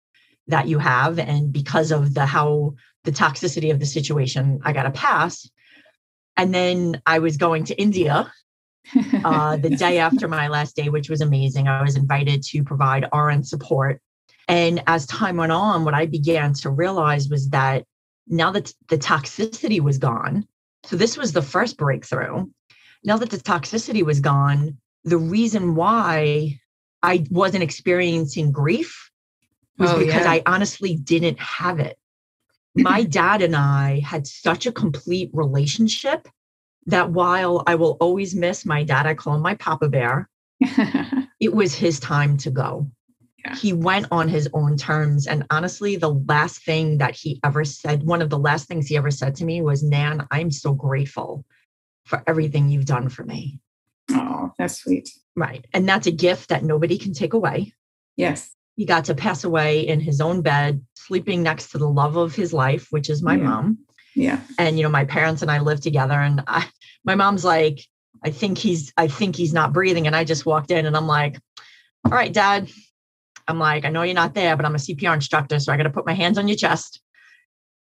that 0.48 0.68
you 0.68 0.78
have, 0.78 1.18
and 1.18 1.52
because 1.52 1.90
of 1.90 2.14
the 2.14 2.26
how 2.26 2.74
the 3.04 3.12
toxicity 3.12 3.70
of 3.72 3.80
the 3.80 3.86
situation, 3.86 4.60
I 4.64 4.72
got 4.72 4.86
a 4.86 4.90
pass. 4.90 5.48
And 6.36 6.52
then 6.52 7.00
I 7.06 7.20
was 7.20 7.36
going 7.36 7.64
to 7.64 7.80
India 7.80 8.32
uh, 9.24 9.56
the 9.56 9.70
day 9.78 9.98
after 9.98 10.28
my 10.28 10.48
last 10.48 10.76
day, 10.76 10.88
which 10.88 11.08
was 11.10 11.20
amazing. 11.20 11.68
I 11.68 11.82
was 11.82 11.96
invited 11.96 12.42
to 12.44 12.62
provide 12.64 13.08
RN 13.12 13.42
support 13.44 14.00
and 14.48 14.82
as 14.86 15.06
time 15.06 15.36
went 15.36 15.52
on, 15.52 15.84
what 15.84 15.94
I 15.94 16.06
began 16.06 16.52
to 16.54 16.70
realize 16.70 17.28
was 17.28 17.48
that 17.50 17.84
now 18.26 18.50
that 18.52 18.72
the 18.88 18.98
toxicity 18.98 19.80
was 19.80 19.98
gone, 19.98 20.46
so 20.84 20.96
this 20.96 21.16
was 21.16 21.32
the 21.32 21.42
first 21.42 21.76
breakthrough. 21.76 22.46
Now 23.04 23.16
that 23.16 23.30
the 23.30 23.38
toxicity 23.38 24.02
was 24.02 24.20
gone, 24.20 24.78
the 25.04 25.18
reason 25.18 25.74
why 25.74 26.58
I 27.02 27.26
wasn't 27.30 27.62
experiencing 27.62 28.52
grief 28.52 29.10
was 29.78 29.90
oh, 29.90 29.98
because 29.98 30.24
yeah. 30.24 30.32
I 30.32 30.42
honestly 30.46 30.96
didn't 30.96 31.38
have 31.38 31.80
it. 31.80 31.96
My 32.74 33.02
dad 33.04 33.42
and 33.42 33.56
I 33.56 34.00
had 34.00 34.26
such 34.26 34.66
a 34.66 34.72
complete 34.72 35.30
relationship 35.32 36.28
that 36.86 37.10
while 37.10 37.62
I 37.66 37.74
will 37.74 37.96
always 38.00 38.34
miss 38.34 38.66
my 38.66 38.84
dad, 38.84 39.06
I 39.06 39.14
call 39.14 39.34
him 39.34 39.42
my 39.42 39.54
Papa 39.54 39.88
Bear, 39.88 40.28
it 41.40 41.54
was 41.54 41.74
his 41.74 42.00
time 42.00 42.36
to 42.38 42.50
go 42.50 42.90
yeah. 43.44 43.56
he 43.56 43.72
went 43.72 44.06
on 44.10 44.28
his 44.28 44.48
own 44.52 44.76
terms. 44.76 45.26
And 45.26 45.44
honestly, 45.50 45.96
the 45.96 46.12
last 46.12 46.64
thing 46.64 46.98
that 46.98 47.14
he 47.14 47.40
ever 47.44 47.64
said, 47.64 48.02
one 48.02 48.22
of 48.22 48.30
the 48.30 48.38
last 48.38 48.68
things 48.68 48.86
he 48.86 48.96
ever 48.96 49.10
said 49.10 49.34
to 49.36 49.44
me 49.44 49.60
was, 49.60 49.82
Nan, 49.82 50.26
I'm 50.30 50.50
so 50.50 50.72
grateful 50.72 51.44
for 52.04 52.22
everything 52.26 52.68
you've 52.68 52.86
done 52.86 53.08
for 53.08 53.24
me. 53.24 53.60
Oh, 54.10 54.50
that's 54.58 54.80
sweet. 54.82 55.10
Right. 55.36 55.66
And 55.72 55.88
that's 55.88 56.06
a 56.06 56.12
gift 56.12 56.50
that 56.50 56.64
nobody 56.64 56.98
can 56.98 57.12
take 57.12 57.32
away. 57.32 57.72
Yes. 58.16 58.54
He 58.76 58.84
got 58.84 59.04
to 59.06 59.14
pass 59.14 59.44
away 59.44 59.86
in 59.86 60.00
his 60.00 60.20
own 60.20 60.42
bed, 60.42 60.84
sleeping 60.94 61.42
next 61.42 61.70
to 61.70 61.78
the 61.78 61.88
love 61.88 62.16
of 62.16 62.34
his 62.34 62.52
life, 62.52 62.88
which 62.90 63.08
is 63.08 63.22
my 63.22 63.36
yeah. 63.36 63.42
mom. 63.42 63.78
Yeah. 64.14 64.40
And, 64.58 64.76
you 64.76 64.82
know, 64.82 64.88
my 64.88 65.04
parents 65.04 65.42
and 65.42 65.50
I 65.50 65.58
live 65.58 65.80
together. 65.80 66.14
And 66.14 66.42
I, 66.46 66.68
my 67.04 67.14
mom's 67.14 67.44
like, 67.44 67.80
I 68.24 68.30
think 68.30 68.58
he's, 68.58 68.92
I 68.96 69.08
think 69.08 69.36
he's 69.36 69.52
not 69.52 69.72
breathing. 69.72 70.06
And 70.06 70.16
I 70.16 70.24
just 70.24 70.46
walked 70.46 70.70
in 70.70 70.86
and 70.86 70.96
I'm 70.96 71.06
like, 71.06 71.38
all 72.04 72.12
right, 72.12 72.32
dad, 72.32 72.68
I'm 73.48 73.58
like, 73.58 73.84
I 73.84 73.90
know 73.90 74.02
you're 74.02 74.14
not 74.14 74.34
there, 74.34 74.56
but 74.56 74.64
I'm 74.64 74.74
a 74.74 74.78
CPR 74.78 75.14
instructor, 75.14 75.58
so 75.58 75.72
I 75.72 75.76
got 75.76 75.82
to 75.84 75.90
put 75.90 76.06
my 76.06 76.14
hands 76.14 76.38
on 76.38 76.48
your 76.48 76.56
chest. 76.56 77.00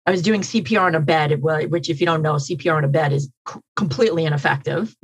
I 0.06 0.12
was 0.12 0.22
doing 0.22 0.42
CPR 0.42 0.82
on 0.82 0.96
a 0.96 1.00
bed, 1.00 1.42
which, 1.42 1.89
if 1.89 2.01
you 2.01 2.06
don't 2.06 2.22
know, 2.22 2.34
CPR 2.34 2.75
on 2.75 2.84
a 2.84 2.89
bed 2.89 3.13
is 3.13 3.30
c- 3.48 3.60
completely 3.77 4.25
ineffective. 4.25 4.94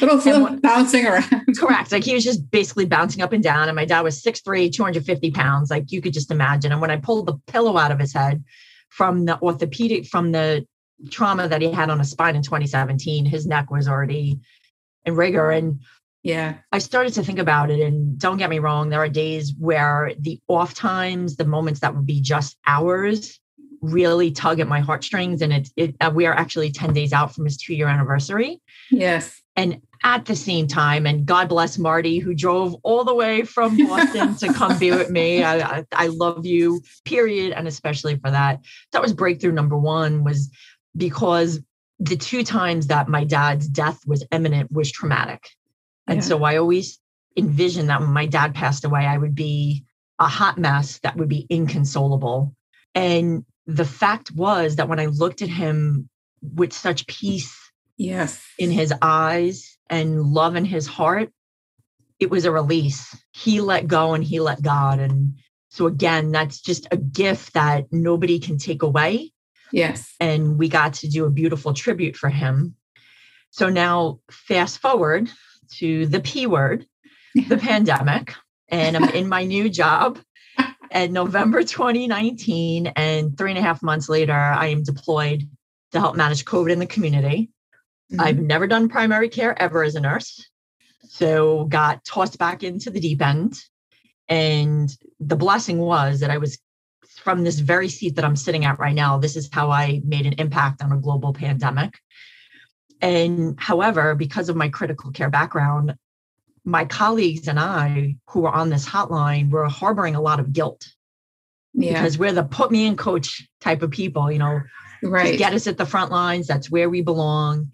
little 0.00 0.20
flip 0.20 0.60
bouncing 0.60 1.06
around. 1.06 1.46
Correct. 1.58 1.92
Like 1.92 2.04
he 2.04 2.12
was 2.12 2.24
just 2.24 2.50
basically 2.50 2.84
bouncing 2.84 3.22
up 3.22 3.32
and 3.32 3.42
down. 3.42 3.68
And 3.68 3.76
my 3.76 3.86
dad 3.86 4.02
was 4.02 4.22
6'3, 4.22 4.70
250 4.72 5.30
pounds. 5.30 5.70
Like 5.70 5.90
you 5.90 6.02
could 6.02 6.12
just 6.12 6.30
imagine. 6.30 6.72
And 6.72 6.80
when 6.80 6.90
I 6.90 6.96
pulled 6.96 7.26
the 7.26 7.38
pillow 7.46 7.78
out 7.78 7.90
of 7.90 7.98
his 7.98 8.12
head 8.12 8.44
from 8.90 9.24
the 9.24 9.40
orthopedic, 9.40 10.06
from 10.06 10.32
the 10.32 10.66
trauma 11.10 11.48
that 11.48 11.62
he 11.62 11.70
had 11.70 11.90
on 11.90 11.98
his 11.98 12.10
spine 12.10 12.36
in 12.36 12.42
2017, 12.42 13.24
his 13.24 13.46
neck 13.46 13.70
was 13.70 13.88
already 13.88 14.40
in 15.06 15.16
rigor. 15.16 15.50
And 15.50 15.80
Yeah. 16.22 16.56
I 16.70 16.78
started 16.78 17.14
to 17.14 17.24
think 17.24 17.38
about 17.38 17.70
it. 17.70 17.80
And 17.80 18.18
don't 18.18 18.36
get 18.36 18.50
me 18.50 18.58
wrong, 18.58 18.90
there 18.90 19.00
are 19.02 19.08
days 19.08 19.54
where 19.58 20.12
the 20.18 20.38
off 20.48 20.74
times, 20.74 21.36
the 21.36 21.46
moments 21.46 21.80
that 21.80 21.94
would 21.94 22.06
be 22.06 22.20
just 22.20 22.58
hours, 22.66 23.40
really 23.80 24.30
tug 24.30 24.60
at 24.60 24.68
my 24.68 24.80
heartstrings. 24.80 25.40
And 25.40 25.52
it, 25.52 25.70
it 25.76 25.96
uh, 26.00 26.10
we 26.14 26.26
are 26.26 26.34
actually 26.34 26.70
10 26.70 26.92
days 26.92 27.14
out 27.14 27.34
from 27.34 27.46
his 27.46 27.56
two 27.56 27.74
year 27.74 27.88
anniversary. 27.88 28.60
Yes. 28.90 29.39
And 29.56 29.82
at 30.02 30.24
the 30.24 30.36
same 30.36 30.66
time, 30.66 31.06
and 31.06 31.26
God 31.26 31.48
bless 31.48 31.76
Marty, 31.76 32.18
who 32.18 32.34
drove 32.34 32.74
all 32.82 33.04
the 33.04 33.14
way 33.14 33.42
from 33.42 33.76
Boston 33.76 34.34
to 34.36 34.52
come 34.52 34.78
be 34.78 34.90
with 34.90 35.10
me. 35.10 35.42
I, 35.42 35.58
I, 35.58 35.84
I 35.92 36.06
love 36.06 36.46
you, 36.46 36.80
period. 37.04 37.52
And 37.52 37.68
especially 37.68 38.16
for 38.16 38.30
that. 38.30 38.60
That 38.92 39.02
was 39.02 39.12
breakthrough 39.12 39.52
number 39.52 39.76
one, 39.76 40.24
was 40.24 40.50
because 40.96 41.60
the 41.98 42.16
two 42.16 42.42
times 42.42 42.86
that 42.86 43.08
my 43.08 43.24
dad's 43.24 43.68
death 43.68 44.00
was 44.06 44.24
imminent 44.32 44.72
was 44.72 44.90
traumatic. 44.90 45.50
And 46.06 46.18
yeah. 46.18 46.24
so 46.24 46.44
I 46.44 46.56
always 46.56 46.98
envisioned 47.36 47.90
that 47.90 48.00
when 48.00 48.10
my 48.10 48.26
dad 48.26 48.54
passed 48.54 48.84
away, 48.84 49.04
I 49.04 49.18
would 49.18 49.34
be 49.34 49.84
a 50.18 50.26
hot 50.26 50.56
mess 50.56 50.98
that 51.00 51.16
would 51.16 51.28
be 51.28 51.46
inconsolable. 51.50 52.54
And 52.94 53.44
the 53.66 53.84
fact 53.84 54.32
was 54.32 54.76
that 54.76 54.88
when 54.88 54.98
I 54.98 55.06
looked 55.06 55.42
at 55.42 55.48
him 55.48 56.08
with 56.42 56.72
such 56.72 57.06
peace 57.06 57.59
yes. 58.00 58.44
in 58.58 58.70
his 58.70 58.92
eyes 59.02 59.76
and 59.88 60.22
love 60.22 60.56
in 60.56 60.64
his 60.64 60.86
heart 60.86 61.30
it 62.20 62.30
was 62.30 62.44
a 62.44 62.52
release. 62.52 63.16
He 63.32 63.62
let 63.62 63.88
go 63.88 64.12
and 64.12 64.22
he 64.22 64.40
let 64.40 64.62
god. 64.62 65.00
And 65.00 65.38
so 65.70 65.86
again 65.86 66.30
that's 66.30 66.60
just 66.60 66.86
a 66.90 66.96
gift 66.96 67.54
that 67.54 67.86
nobody 67.90 68.38
can 68.38 68.58
take 68.58 68.82
away. 68.82 69.32
Yes. 69.72 70.14
And 70.20 70.58
we 70.58 70.68
got 70.68 70.94
to 70.94 71.08
do 71.08 71.24
a 71.24 71.30
beautiful 71.30 71.72
tribute 71.72 72.16
for 72.16 72.28
him. 72.28 72.76
So 73.50 73.68
now 73.68 74.20
fast 74.30 74.78
forward 74.78 75.30
to 75.78 76.06
the 76.06 76.20
p 76.20 76.46
word 76.46 76.84
the 77.48 77.56
pandemic 77.62 78.34
and 78.68 78.96
i'm 78.96 79.08
in 79.10 79.28
my 79.28 79.44
new 79.44 79.68
job 79.68 80.18
at 80.90 81.12
november 81.12 81.62
2019 81.62 82.88
and 82.96 83.38
three 83.38 83.52
and 83.52 83.58
a 83.58 83.62
half 83.62 83.80
months 83.80 84.08
later 84.08 84.34
i 84.34 84.66
am 84.66 84.82
deployed 84.82 85.48
to 85.92 86.00
help 86.00 86.16
manage 86.16 86.44
covid 86.44 86.72
in 86.72 86.80
the 86.80 86.86
community 86.86 87.50
Mm-hmm. 88.10 88.20
I've 88.20 88.38
never 88.38 88.66
done 88.66 88.88
primary 88.88 89.28
care 89.28 89.60
ever 89.60 89.84
as 89.84 89.94
a 89.94 90.00
nurse. 90.00 90.44
So 91.08 91.64
got 91.64 92.04
tossed 92.04 92.38
back 92.38 92.62
into 92.62 92.90
the 92.90 93.00
deep 93.00 93.22
end. 93.22 93.58
And 94.28 94.90
the 95.18 95.36
blessing 95.36 95.78
was 95.78 96.20
that 96.20 96.30
I 96.30 96.38
was 96.38 96.58
from 97.16 97.44
this 97.44 97.58
very 97.58 97.88
seat 97.88 98.16
that 98.16 98.24
I'm 98.24 98.36
sitting 98.36 98.64
at 98.64 98.78
right 98.78 98.94
now. 98.94 99.18
This 99.18 99.36
is 99.36 99.48
how 99.52 99.70
I 99.70 100.00
made 100.04 100.26
an 100.26 100.34
impact 100.34 100.82
on 100.82 100.92
a 100.92 100.98
global 100.98 101.32
pandemic. 101.32 101.94
And 103.00 103.58
however, 103.58 104.14
because 104.14 104.48
of 104.48 104.56
my 104.56 104.68
critical 104.68 105.10
care 105.10 105.30
background, 105.30 105.94
my 106.64 106.84
colleagues 106.84 107.48
and 107.48 107.58
I 107.58 108.16
who 108.28 108.40
were 108.40 108.50
on 108.50 108.70
this 108.70 108.86
hotline 108.86 109.50
were 109.50 109.68
harboring 109.68 110.14
a 110.14 110.20
lot 110.20 110.40
of 110.40 110.52
guilt. 110.52 110.86
Yeah. 111.72 111.92
Because 111.92 112.18
we're 112.18 112.32
the 112.32 112.42
put 112.42 112.70
me 112.70 112.86
in 112.86 112.96
coach 112.96 113.46
type 113.60 113.82
of 113.82 113.90
people, 113.90 114.30
you 114.30 114.38
know, 114.38 114.60
right. 115.02 115.38
get 115.38 115.54
us 115.54 115.66
at 115.66 115.78
the 115.78 115.86
front 115.86 116.10
lines. 116.10 116.46
That's 116.46 116.70
where 116.70 116.90
we 116.90 117.00
belong. 117.00 117.72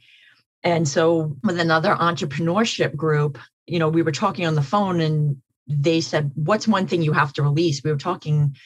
And 0.62 0.88
so 0.88 1.36
with 1.42 1.60
another 1.60 1.94
entrepreneurship 1.94 2.96
group, 2.96 3.38
you 3.66 3.78
know, 3.78 3.88
we 3.88 4.02
were 4.02 4.12
talking 4.12 4.46
on 4.46 4.54
the 4.54 4.62
phone 4.62 5.00
and 5.00 5.36
they 5.66 6.00
said, 6.00 6.30
What's 6.34 6.68
one 6.68 6.86
thing 6.86 7.02
you 7.02 7.12
have 7.12 7.32
to 7.34 7.42
release? 7.42 7.82
We 7.82 7.90
were 7.90 7.98
talking, 7.98 8.56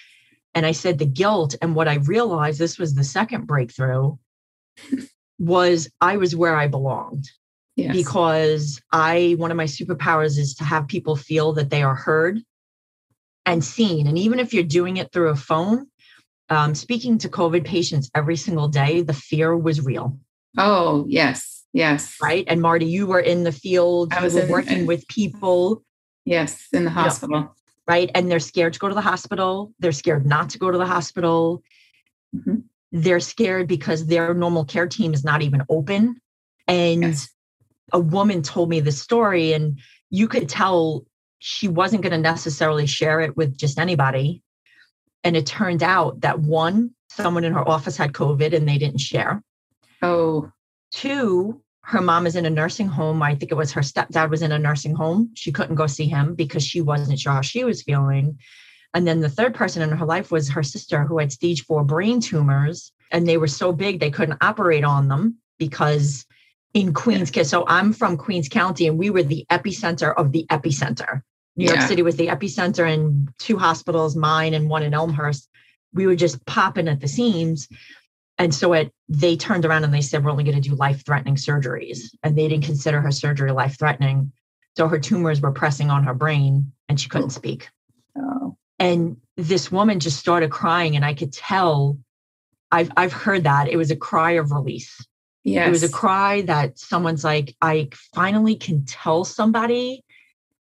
and 0.55 0.67
I 0.67 0.73
said, 0.73 0.99
The 0.99 1.07
guilt. 1.07 1.55
And 1.61 1.75
what 1.75 1.89
I 1.89 1.95
realized 1.95 2.59
this 2.59 2.79
was 2.79 2.95
the 2.95 3.05
second 3.05 3.47
breakthrough 3.47 4.17
was 5.39 5.89
I 6.01 6.17
was 6.19 6.37
where 6.37 6.57
I 6.57 6.69
belonged. 6.69 7.29
Yes. 7.77 7.97
Because 7.97 8.83
I, 8.93 9.37
one 9.39 9.51
of 9.51 9.57
my 9.57 9.65
superpowers 9.65 10.39
is 10.39 10.55
to 10.57 10.65
have 10.65 10.87
people 10.87 11.17
feel 11.17 11.55
that 11.55 11.71
they 11.71 11.83
are 11.83 11.95
heard 11.95 12.41
and 13.47 13.65
seen. 13.65 14.07
And 14.07 14.19
even 14.19 14.39
if 14.39 14.53
you're 14.53 14.63
doing 14.63 14.99
it 14.99 15.13
through 15.13 15.31
a 15.31 15.37
phone, 15.37 15.87
um, 16.51 16.75
speaking 16.75 17.17
to 17.19 17.29
COVID 17.29 17.65
patients 17.65 18.11
every 18.15 18.37
single 18.37 18.69
day, 18.69 19.03
the 19.03 19.15
fear 19.15 19.57
was 19.57 19.81
real. 19.81 20.19
Oh, 20.59 21.07
yes. 21.09 21.60
Yes. 21.73 22.17
Right. 22.23 22.45
And 22.49 22.61
Marty, 22.61 22.87
you 22.87 23.07
were 23.07 23.21
in 23.21 23.45
the 23.45 23.53
field, 23.53 24.13
I 24.13 24.23
was 24.23 24.35
in, 24.35 24.49
working 24.49 24.87
with 24.87 25.07
people. 25.09 25.83
Yes, 26.25 26.67
in 26.73 26.85
the 26.85 26.91
hospital. 26.91 27.37
You 27.37 27.43
know, 27.45 27.55
right. 27.87 28.11
And 28.15 28.31
they're 28.31 28.41
scared 28.41 28.73
to 28.75 28.79
go 28.79 28.89
to 28.89 28.95
the 28.95 29.01
hospital. 29.01 29.73
They're 29.79 29.93
scared 29.93 30.27
not 30.27 30.51
to 30.51 30.59
go 30.59 30.71
to 30.71 30.79
the 30.79 30.87
hospital. 30.87 31.63
Mm-hmm. 32.35 32.57
They're 32.93 33.21
scared 33.21 33.69
because 33.69 34.07
their 34.07 34.35
normal 34.35 34.65
care 34.65 34.89
team 34.89 35.15
is 35.15 35.25
not 35.25 35.43
even 35.43 35.63
open. 35.69 36.21
And 36.67 37.03
yes. 37.03 37.29
a 37.93 38.01
woman 38.01 38.43
told 38.43 38.69
me 38.69 38.81
this 38.81 39.01
story, 39.01 39.53
and 39.53 39.79
you 40.11 40.29
could 40.29 40.49
tell 40.49 41.05
she 41.39 41.69
wasn't 41.69 42.03
going 42.03 42.13
to 42.13 42.19
necessarily 42.19 42.87
share 42.87 43.21
it 43.21 43.37
with 43.37 43.57
just 43.57 43.79
anybody. 43.79 44.43
And 45.25 45.37
it 45.37 45.47
turned 45.47 45.83
out 45.83 46.21
that 46.21 46.41
one, 46.41 46.91
someone 47.11 47.45
in 47.45 47.53
her 47.53 47.67
office 47.69 47.97
had 47.97 48.13
COVID 48.13 48.55
and 48.55 48.69
they 48.69 48.79
didn't 48.79 49.01
share. 49.01 49.43
Oh. 50.03 50.51
Two, 50.93 51.63
her 51.83 52.01
mom 52.01 52.27
is 52.27 52.37
in 52.37 52.47
a 52.47 52.51
nursing 52.51 52.89
home. 52.89 53.23
I 53.23 53.35
think 53.35 53.51
it 53.51 53.57
was 53.57 53.73
her 53.73 53.81
stepdad 53.81 54.31
was 54.31 54.43
in 54.43 54.53
a 54.53 54.59
nursing 54.59 54.95
home. 54.95 55.31
She 55.35 55.53
couldn't 55.53 55.77
go 55.77 55.87
see 55.87 56.07
him 56.07 56.35
because 56.35 56.65
she 56.65 56.81
wasn't 56.81 57.19
sure 57.19 57.33
how 57.33 57.41
she 57.41 57.65
was 57.65 57.83
feeling. 57.83 58.39
And 58.95 59.07
then 59.07 59.21
the 59.21 59.29
third 59.29 59.55
person 59.55 59.83
in 59.83 59.91
her 59.91 60.07
life 60.07 60.31
was 60.31 60.51
her 60.51 60.63
sister 60.63 61.05
who 61.05 61.19
had 61.19 61.33
stage 61.33 61.65
four 61.65 61.85
brain 61.85 62.21
tumors. 62.21 62.93
And 63.11 63.27
they 63.27 63.37
were 63.37 63.49
so 63.49 63.73
big 63.73 63.99
they 63.99 64.11
couldn't 64.11 64.39
operate 64.43 64.85
on 64.85 65.09
them 65.09 65.39
because 65.59 66.27
in 66.75 66.93
Queens, 66.93 67.33
so 67.49 67.65
I'm 67.67 67.93
from 67.93 68.17
Queens 68.17 68.49
County 68.49 68.87
and 68.87 68.99
we 68.99 69.11
were 69.11 69.23
the 69.23 69.47
epicenter 69.51 70.15
of 70.15 70.33
the 70.33 70.47
epicenter. 70.51 71.23
New 71.57 71.67
yeah. 71.67 71.75
York 71.75 71.89
City 71.89 72.03
was 72.03 72.17
the 72.17 72.29
epicenter 72.29 72.93
and 72.93 73.29
two 73.39 73.59
hospitals, 73.59 74.15
mine 74.17 74.55
and 74.55 74.69
one 74.69 74.83
in 74.83 74.95
Elmhurst. 74.95 75.49
We 75.93 76.07
were 76.07 76.15
just 76.15 76.45
popping 76.47 76.87
at 76.87 77.01
the 77.01 77.09
seams. 77.09 77.69
And 78.41 78.55
so 78.55 78.73
it 78.73 78.91
they 79.07 79.37
turned 79.37 79.67
around 79.67 79.85
and 79.85 79.93
they 79.93 80.01
said, 80.01 80.25
We're 80.25 80.31
only 80.31 80.45
going 80.45 80.61
to 80.61 80.67
do 80.67 80.75
life 80.75 81.05
threatening 81.05 81.37
surgeries. 81.37 82.15
And 82.23 82.37
they 82.37 82.49
didn't 82.49 82.65
consider 82.65 83.01
her 83.03 83.13
surgery 83.13 83.53
life 83.53 83.79
threatening. 83.79 84.33
So 84.79 84.89
her 84.89 84.99
tumors 84.99 85.43
were 85.43 85.53
pressing 85.53 85.91
on 85.91 86.05
her 86.05 86.15
brain 86.15 86.73
and 86.89 86.99
she 86.99 87.11
couldn't 87.11 87.31
speak. 87.31 87.69
Oh. 88.17 88.57
And 88.79 89.19
this 89.37 89.71
woman 89.71 90.01
just 90.01 90.19
started 90.19 90.51
crying, 90.51 90.97
and 90.97 91.05
I 91.05 91.13
could 91.13 91.35
tell 91.35 91.99
I've 92.73 92.91
I've 92.97 93.13
heard 93.13 93.45
that. 93.45 93.69
It 93.69 93.77
was 93.77 93.91
a 93.91 93.97
cry 93.97 94.33
of 94.33 94.53
release. 94.53 95.05
Yes. 95.45 95.69
It 95.69 95.71
was 95.71 95.83
a 95.83 95.91
cry 95.91 96.41
that 96.43 96.79
someone's 96.79 97.25
like, 97.25 97.55
I 97.61 97.91
finally 98.15 98.57
can 98.57 98.87
tell 98.87 99.25
somebody 99.25 100.03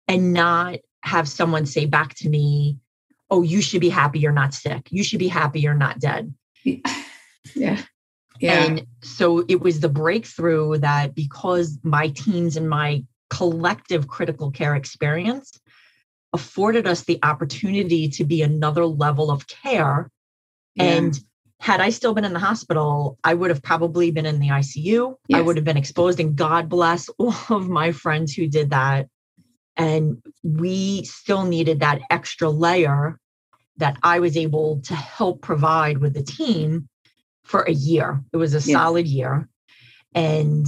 and 0.10 0.34
not 0.34 0.80
have 1.04 1.30
someone 1.30 1.66
say 1.66 1.86
back 1.86 2.14
to 2.16 2.30
me, 2.30 2.78
Oh, 3.30 3.42
you 3.42 3.62
should 3.62 3.80
be 3.80 3.90
happy 3.90 4.20
you're 4.20 4.34
not 4.34 4.54
sick. 4.54 4.88
You 4.90 5.02
should 5.02 5.20
be 5.20 5.30
happy 5.30 5.62
you're 5.62 5.74
not 5.74 6.00
dead. 6.00 6.34
Yeah. 7.56 7.82
Yeah. 8.40 8.64
And 8.64 8.88
so 9.04 9.44
it 9.48 9.62
was 9.62 9.80
the 9.80 9.90
breakthrough 9.90 10.78
that 10.78 11.14
because 11.14 11.78
my 11.84 12.10
teams 12.10 12.56
and 12.56 12.70
my 12.70 13.04
collective 13.30 14.08
critical 14.08 14.52
care 14.52 14.76
experience 14.76 15.60
afforded 16.34 16.88
us 16.88 17.04
the 17.04 17.20
opportunity 17.24 18.08
to 18.10 18.24
be 18.24 18.42
another 18.42 18.86
level 18.86 19.30
of 19.30 19.48
care. 19.48 20.10
Yeah. 20.76 20.84
And 20.84 21.20
had 21.60 21.82
I 21.82 21.90
still 21.90 22.14
been 22.14 22.24
in 22.24 22.34
the 22.34 22.40
hospital, 22.40 23.18
I 23.24 23.34
would 23.34 23.50
have 23.50 23.62
probably 23.62 24.12
been 24.12 24.26
in 24.26 24.40
the 24.40 24.50
ICU. 24.50 25.16
Yes. 25.28 25.38
I 25.38 25.42
would 25.42 25.58
have 25.58 25.66
been 25.66 25.78
exposed. 25.78 26.20
And 26.20 26.36
God 26.36 26.70
bless 26.70 27.10
all 27.18 27.36
of 27.50 27.68
my 27.68 27.92
friends 27.92 28.34
who 28.34 28.48
did 28.48 28.70
that. 28.70 29.08
And 29.76 30.22
we 30.44 31.04
still 31.06 31.46
needed 31.46 31.82
that 31.82 32.02
extra 32.10 32.50
layer 32.50 33.18
that 33.78 33.98
I 34.04 34.20
was 34.20 34.36
able 34.36 34.82
to 34.82 34.96
help 34.96 35.42
provide 35.42 36.00
with 36.00 36.14
the 36.14 36.24
team 36.24 36.90
for 37.50 37.64
a 37.64 37.72
year. 37.72 38.24
It 38.32 38.38
was 38.38 38.54
a 38.54 38.70
yeah. 38.70 38.78
solid 38.78 39.08
year. 39.08 39.50
And 40.14 40.68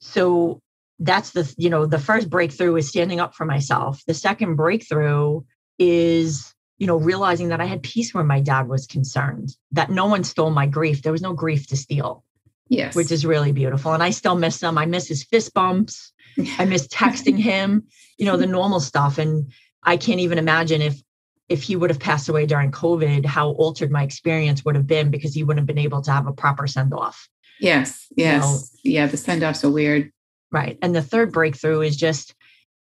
so 0.00 0.60
that's 1.00 1.30
the, 1.30 1.52
you 1.58 1.68
know, 1.68 1.86
the 1.86 1.98
first 1.98 2.30
breakthrough 2.30 2.76
is 2.76 2.88
standing 2.88 3.18
up 3.18 3.34
for 3.34 3.44
myself. 3.44 4.02
The 4.06 4.14
second 4.14 4.54
breakthrough 4.54 5.40
is, 5.78 6.54
you 6.78 6.86
know, 6.86 6.96
realizing 6.96 7.48
that 7.48 7.60
I 7.60 7.64
had 7.64 7.82
peace 7.82 8.14
where 8.14 8.22
my 8.22 8.40
dad 8.40 8.68
was 8.68 8.86
concerned, 8.86 9.56
that 9.72 9.90
no 9.90 10.06
one 10.06 10.22
stole 10.22 10.50
my 10.50 10.66
grief. 10.66 11.02
There 11.02 11.10
was 11.10 11.20
no 11.20 11.32
grief 11.32 11.66
to 11.66 11.76
steal. 11.76 12.24
Yes. 12.68 12.94
Which 12.94 13.10
is 13.10 13.26
really 13.26 13.50
beautiful. 13.50 13.92
And 13.92 14.02
I 14.02 14.10
still 14.10 14.36
miss 14.36 14.62
him. 14.62 14.78
I 14.78 14.86
miss 14.86 15.08
his 15.08 15.24
fist 15.24 15.52
bumps. 15.52 16.12
I 16.58 16.64
miss 16.64 16.86
texting 16.86 17.38
him, 17.38 17.88
you 18.18 18.24
know, 18.24 18.36
the 18.36 18.46
normal 18.46 18.78
stuff. 18.78 19.18
And 19.18 19.50
I 19.82 19.96
can't 19.96 20.20
even 20.20 20.38
imagine 20.38 20.80
if 20.80 21.02
if 21.50 21.64
he 21.64 21.74
would 21.74 21.90
have 21.90 21.98
passed 21.98 22.28
away 22.28 22.46
during 22.46 22.70
COVID, 22.70 23.26
how 23.26 23.50
altered 23.50 23.90
my 23.90 24.04
experience 24.04 24.64
would 24.64 24.76
have 24.76 24.86
been 24.86 25.10
because 25.10 25.34
he 25.34 25.42
wouldn't 25.42 25.58
have 25.58 25.66
been 25.66 25.84
able 25.84 26.00
to 26.00 26.12
have 26.12 26.28
a 26.28 26.32
proper 26.32 26.68
send 26.68 26.94
off. 26.94 27.28
Yes. 27.58 28.06
Yes. 28.16 28.42
You 28.84 28.92
know? 28.92 29.00
Yeah. 29.02 29.06
The 29.08 29.16
send 29.16 29.42
offs 29.42 29.64
are 29.64 29.70
weird. 29.70 30.12
Right. 30.52 30.78
And 30.80 30.94
the 30.94 31.02
third 31.02 31.32
breakthrough 31.32 31.80
is 31.80 31.96
just 31.96 32.34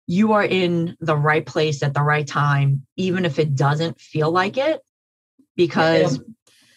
you 0.08 0.32
are 0.32 0.44
in 0.44 0.96
the 1.02 1.16
right 1.16 1.46
place 1.46 1.84
at 1.84 1.94
the 1.94 2.02
right 2.02 2.26
time, 2.26 2.86
even 2.96 3.26
if 3.26 3.38
it 3.38 3.54
doesn't 3.54 4.00
feel 4.00 4.32
like 4.32 4.58
it, 4.58 4.82
because. 5.56 6.16
It'll, 6.16 6.26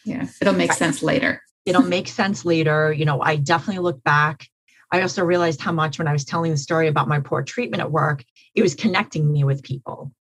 yeah. 0.04 0.26
It'll 0.40 0.54
make 0.54 0.72
sense 0.72 1.02
later. 1.02 1.40
it'll 1.64 1.82
make 1.96 2.08
sense 2.08 2.44
later. 2.44 2.92
You 2.92 3.04
know, 3.04 3.22
I 3.22 3.36
definitely 3.36 3.82
look 3.82 4.02
back. 4.02 4.48
I 4.92 5.02
also 5.02 5.24
realized 5.24 5.60
how 5.60 5.72
much 5.72 5.98
when 5.98 6.08
I 6.08 6.12
was 6.12 6.24
telling 6.24 6.50
the 6.50 6.56
story 6.56 6.88
about 6.88 7.08
my 7.08 7.20
poor 7.20 7.42
treatment 7.42 7.80
at 7.80 7.90
work, 7.90 8.24
it 8.54 8.62
was 8.62 8.74
connecting 8.74 9.30
me 9.30 9.44
with 9.44 9.62
people. 9.62 10.12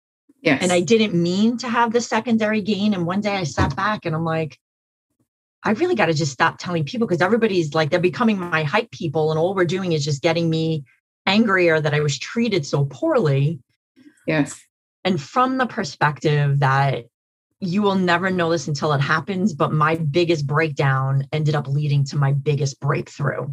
Yes. 0.44 0.62
And 0.62 0.70
I 0.70 0.80
didn't 0.80 1.14
mean 1.20 1.56
to 1.58 1.68
have 1.68 1.92
the 1.92 2.02
secondary 2.02 2.60
gain. 2.60 2.92
And 2.92 3.06
one 3.06 3.22
day 3.22 3.34
I 3.34 3.44
sat 3.44 3.74
back 3.74 4.04
and 4.04 4.14
I'm 4.14 4.24
like, 4.24 4.58
I 5.62 5.70
really 5.70 5.94
got 5.94 6.06
to 6.06 6.12
just 6.12 6.32
stop 6.32 6.58
telling 6.58 6.84
people 6.84 7.06
because 7.06 7.22
everybody's 7.22 7.72
like, 7.72 7.88
they're 7.88 7.98
becoming 7.98 8.38
my 8.38 8.62
hype 8.62 8.90
people. 8.90 9.30
And 9.30 9.38
all 9.38 9.54
we're 9.54 9.64
doing 9.64 9.92
is 9.92 10.04
just 10.04 10.20
getting 10.20 10.50
me 10.50 10.84
angrier 11.24 11.80
that 11.80 11.94
I 11.94 12.00
was 12.00 12.18
treated 12.18 12.66
so 12.66 12.84
poorly. 12.84 13.58
Yes. 14.26 14.60
And 15.02 15.18
from 15.18 15.56
the 15.56 15.66
perspective 15.66 16.60
that 16.60 17.06
you 17.60 17.80
will 17.80 17.94
never 17.94 18.28
know 18.28 18.50
this 18.50 18.68
until 18.68 18.92
it 18.92 19.00
happens, 19.00 19.54
but 19.54 19.72
my 19.72 19.94
biggest 19.94 20.46
breakdown 20.46 21.26
ended 21.32 21.54
up 21.54 21.68
leading 21.68 22.04
to 22.04 22.18
my 22.18 22.32
biggest 22.32 22.80
breakthrough. 22.80 23.46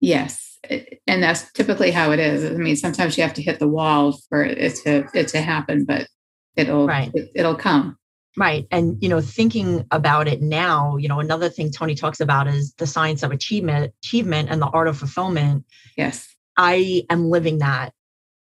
Yes. 0.00 0.58
And 1.06 1.22
that's 1.22 1.50
typically 1.52 1.90
how 1.90 2.10
it 2.10 2.18
is. 2.18 2.44
I 2.44 2.54
mean, 2.56 2.76
sometimes 2.76 3.16
you 3.16 3.22
have 3.22 3.34
to 3.34 3.42
hit 3.42 3.58
the 3.58 3.68
wall 3.68 4.18
for 4.28 4.42
it 4.42 4.74
to 4.84 5.06
it 5.14 5.28
to 5.28 5.40
happen, 5.40 5.84
but 5.84 6.08
it'll 6.56 6.86
Right. 6.86 7.10
it, 7.14 7.30
it'll 7.34 7.54
come. 7.54 7.96
Right. 8.36 8.66
And, 8.70 9.02
you 9.02 9.08
know, 9.08 9.20
thinking 9.20 9.86
about 9.90 10.28
it 10.28 10.42
now, 10.42 10.96
you 10.98 11.08
know, 11.08 11.20
another 11.20 11.48
thing 11.48 11.70
Tony 11.70 11.94
talks 11.94 12.20
about 12.20 12.46
is 12.48 12.74
the 12.74 12.86
science 12.86 13.22
of 13.22 13.30
achievement, 13.32 13.94
achievement 14.04 14.50
and 14.50 14.60
the 14.60 14.66
art 14.66 14.88
of 14.88 14.98
fulfillment. 14.98 15.64
Yes. 15.96 16.28
I 16.56 17.04
am 17.08 17.30
living 17.30 17.58
that 17.58 17.94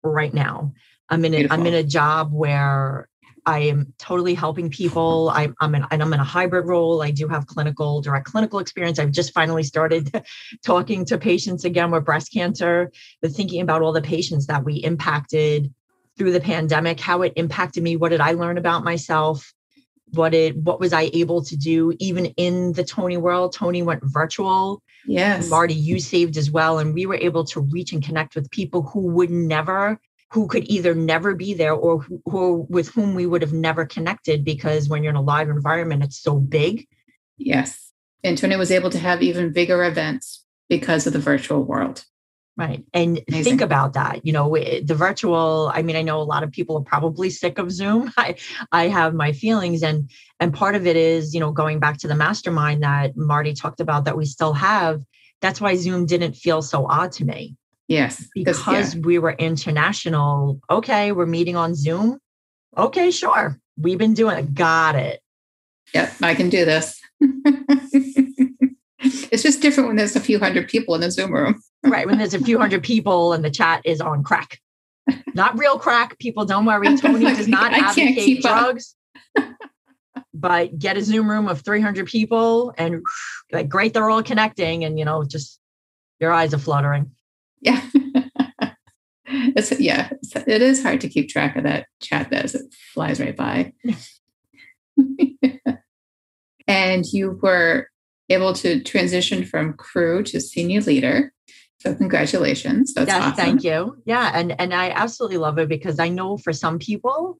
right 0.03 0.33
now. 0.33 0.73
I'm 1.09 1.23
in 1.23 1.33
a, 1.33 1.47
I'm 1.49 1.65
in 1.65 1.73
a 1.75 1.83
job 1.83 2.33
where 2.33 3.07
I 3.45 3.59
am 3.59 3.93
totally 3.97 4.33
helping 4.33 4.69
people. 4.69 5.29
I, 5.29 5.49
I'm 5.61 5.75
in, 5.75 5.85
and 5.91 6.01
I'm 6.01 6.13
in 6.13 6.19
a 6.19 6.23
hybrid 6.23 6.67
role. 6.67 7.01
I 7.01 7.11
do 7.11 7.27
have 7.27 7.45
clinical, 7.45 8.01
direct 8.01 8.25
clinical 8.25 8.59
experience. 8.59 8.97
I've 8.97 9.11
just 9.11 9.33
finally 9.33 9.63
started 9.63 10.23
talking 10.65 11.05
to 11.05 11.17
patients 11.17 11.63
again 11.63 11.91
with 11.91 12.05
breast 12.05 12.33
cancer, 12.33 12.91
but 13.21 13.31
thinking 13.31 13.61
about 13.61 13.81
all 13.81 13.93
the 13.93 14.01
patients 14.01 14.47
that 14.47 14.63
we 14.63 14.75
impacted 14.75 15.73
through 16.17 16.31
the 16.31 16.39
pandemic, 16.39 16.99
how 16.99 17.21
it 17.21 17.33
impacted 17.35 17.83
me. 17.83 17.95
What 17.95 18.09
did 18.09 18.21
I 18.21 18.31
learn 18.31 18.57
about 18.57 18.83
myself? 18.83 19.53
What 20.13 20.33
it, 20.33 20.55
what 20.55 20.79
was 20.79 20.93
I 20.93 21.09
able 21.13 21.43
to 21.43 21.57
do 21.57 21.93
even 21.99 22.27
in 22.37 22.73
the 22.73 22.83
Tony 22.83 23.17
world? 23.17 23.53
Tony 23.53 23.83
went 23.83 24.01
virtual. 24.03 24.81
Yes. 25.05 25.49
Marty, 25.49 25.73
you 25.73 25.99
saved 25.99 26.37
as 26.37 26.49
well. 26.49 26.79
And 26.79 26.93
we 26.93 27.05
were 27.05 27.15
able 27.15 27.43
to 27.45 27.59
reach 27.59 27.91
and 27.91 28.03
connect 28.03 28.35
with 28.35 28.49
people 28.49 28.81
who 28.81 29.01
would 29.11 29.29
never, 29.29 29.99
who 30.31 30.47
could 30.47 30.63
either 30.69 30.93
never 30.93 31.35
be 31.35 31.53
there 31.53 31.73
or 31.73 31.99
who, 31.99 32.21
who 32.25 32.67
with 32.69 32.89
whom 32.89 33.15
we 33.15 33.25
would 33.25 33.41
have 33.41 33.53
never 33.53 33.85
connected 33.85 34.43
because 34.43 34.89
when 34.89 35.03
you're 35.03 35.11
in 35.11 35.15
a 35.17 35.21
live 35.21 35.49
environment, 35.49 36.03
it's 36.03 36.21
so 36.21 36.35
big. 36.37 36.87
Yes. 37.37 37.91
And 38.23 38.37
Tony 38.37 38.55
was 38.55 38.71
able 38.71 38.89
to 38.89 38.99
have 38.99 39.21
even 39.21 39.53
bigger 39.53 39.83
events 39.83 40.43
because 40.67 41.05
of 41.05 41.13
the 41.13 41.19
virtual 41.19 41.63
world. 41.63 42.03
Right. 42.57 42.85
And 42.93 43.21
Amazing. 43.27 43.43
think 43.43 43.61
about 43.61 43.93
that. 43.93 44.25
You 44.25 44.31
know, 44.31 44.55
eh, 44.55 44.79
the 44.83 44.95
virtual, 44.95 45.69
I 45.73 45.81
mean, 45.81 45.97
I 45.97 46.01
know 46.01 46.21
a 46.21 46.23
lot 46.23 46.41
of 46.41 46.51
people 46.51 46.77
are 46.77 46.83
probably 46.83 47.29
sick 47.29 47.57
of 47.57 47.69
Zoom. 47.69 48.13
I, 48.17 48.35
I 48.71 48.87
have 48.87 49.13
my 49.13 49.33
feelings. 49.33 49.83
And 49.83 50.09
and 50.39 50.53
part 50.53 50.75
of 50.75 50.87
it 50.87 50.95
is, 50.95 51.33
you 51.33 51.39
know, 51.39 51.51
going 51.51 51.79
back 51.79 51.97
to 51.99 52.07
the 52.07 52.15
mastermind 52.15 52.81
that 52.83 53.15
Marty 53.17 53.53
talked 53.53 53.81
about 53.81 54.05
that 54.05 54.17
we 54.17 54.25
still 54.25 54.53
have. 54.53 55.03
That's 55.41 55.59
why 55.59 55.75
Zoom 55.75 56.05
didn't 56.05 56.33
feel 56.33 56.61
so 56.61 56.87
odd 56.87 57.11
to 57.13 57.25
me. 57.25 57.57
Yes. 57.87 58.27
because 58.33 58.65
yeah. 58.67 59.01
we 59.01 59.19
were 59.19 59.31
international. 59.31 60.59
Okay, 60.69 61.11
we're 61.11 61.25
meeting 61.25 61.55
on 61.55 61.75
Zoom. 61.75 62.19
Okay, 62.77 63.11
sure. 63.11 63.59
We've 63.77 63.97
been 63.97 64.13
doing 64.13 64.37
it. 64.37 64.53
Got 64.53 64.95
it. 64.95 65.21
Yep, 65.93 66.13
I 66.21 66.35
can 66.35 66.49
do 66.49 66.65
this. 66.65 66.99
it's 68.99 69.43
just 69.43 69.61
different 69.61 69.87
when 69.87 69.95
there's 69.95 70.15
a 70.15 70.19
few 70.19 70.39
hundred 70.39 70.67
people 70.67 70.95
in 70.95 71.01
the 71.01 71.11
Zoom 71.11 71.33
room. 71.33 71.61
Right. 71.85 72.07
When 72.07 72.17
there's 72.17 72.33
a 72.33 72.43
few 72.43 72.57
hundred 72.57 72.81
people 72.81 73.31
and 73.33 73.45
the 73.45 73.51
chat 73.51 73.83
is 73.85 74.01
on 74.01 74.23
crack. 74.23 74.59
Not 75.35 75.55
real 75.59 75.77
crack. 75.77 76.17
People 76.17 76.43
don't 76.43 76.65
worry. 76.65 76.97
Tony 76.97 77.25
does 77.25 77.47
not 77.47 77.73
I 77.73 77.77
advocate 77.77 78.41
drugs. 78.41 78.95
but 80.33 80.79
get 80.79 80.97
a 80.97 81.03
Zoom 81.03 81.29
room 81.29 81.47
of 81.47 81.61
300 81.61 82.07
people 82.07 82.73
and 82.79 83.03
like 83.51 83.69
great, 83.69 83.93
they're 83.93 84.09
all 84.09 84.23
connecting 84.23 84.83
and 84.83 84.97
you 84.97 85.05
know, 85.05 85.23
just 85.23 85.59
your 86.19 86.31
eyes 86.31 86.55
are 86.55 86.57
fluttering. 86.57 87.11
Yeah. 89.27 89.51
it's 89.55 89.79
yeah, 89.79 90.11
it 90.45 90.61
is 90.61 90.83
hard 90.83 91.01
to 91.01 91.09
keep 91.09 91.29
track 91.29 91.55
of 91.55 91.63
that 91.63 91.87
chat 91.99 92.31
as 92.31 92.53
it 92.53 92.73
flies 92.93 93.19
right 93.19 93.35
by. 93.35 93.73
and 96.67 97.05
you 97.11 97.39
were 97.41 97.89
able 98.29 98.53
to 98.53 98.83
transition 98.83 99.43
from 99.43 99.73
crew 99.73 100.21
to 100.23 100.39
senior 100.39 100.81
leader. 100.81 101.33
So 101.79 101.95
congratulations. 101.95 102.93
That's 102.93 103.07
yes, 103.07 103.21
awesome. 103.21 103.35
thank 103.35 103.63
you. 103.63 103.97
Yeah, 104.05 104.31
and 104.33 104.59
and 104.59 104.73
I 104.73 104.91
absolutely 104.91 105.37
love 105.37 105.57
it 105.57 105.69
because 105.69 105.99
I 105.99 106.09
know 106.09 106.37
for 106.37 106.53
some 106.53 106.77
people, 106.79 107.39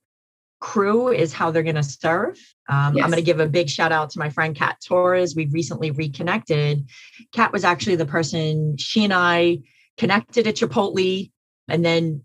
crew 0.60 1.10
is 1.10 1.34
how 1.34 1.52
they're 1.52 1.64
going 1.64 1.76
to 1.76 1.84
serve. 1.84 2.38
Um, 2.70 2.96
Yes. 2.96 3.04
I'm 3.04 3.12
going 3.12 3.22
to 3.24 3.26
give 3.26 3.40
a 3.40 3.48
big 3.48 3.70
shout 3.70 3.92
out 3.92 4.10
to 4.12 4.20
my 4.20 4.30
friend 4.30 4.56
Kat 4.56 4.78
Torres. 4.86 5.36
We've 5.36 5.54
recently 5.54 5.92
reconnected. 5.92 6.90
Kat 7.32 7.52
was 7.52 7.64
actually 7.64 7.96
the 7.96 8.06
person 8.06 8.78
she 8.78 9.04
and 9.04 9.14
I 9.14 9.60
connected 9.98 10.48
at 10.48 10.56
Chipotle, 10.56 11.32
and 11.68 11.86
then 11.86 12.24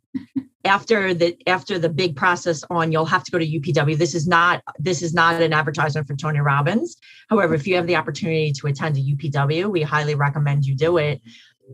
after 0.64 1.14
the 1.14 1.36
after 1.46 1.78
the 1.78 1.88
big 1.88 2.16
process 2.16 2.62
on 2.68 2.92
you'll 2.92 3.06
have 3.06 3.24
to 3.24 3.30
go 3.30 3.38
to 3.38 3.46
UPW. 3.46 3.96
This 3.96 4.14
is 4.14 4.26
not 4.28 4.62
this 4.78 5.02
is 5.02 5.14
not 5.14 5.40
an 5.40 5.52
advertisement 5.52 6.06
for 6.06 6.14
Tony 6.14 6.40
Robbins. 6.40 6.96
However, 7.28 7.54
if 7.54 7.66
you 7.66 7.76
have 7.76 7.86
the 7.86 7.96
opportunity 7.96 8.52
to 8.52 8.66
attend 8.66 8.96
a 8.96 9.00
UPW, 9.00 9.70
we 9.70 9.82
highly 9.82 10.14
recommend 10.14 10.64
you 10.64 10.74
do 10.74 10.98
it. 10.98 11.22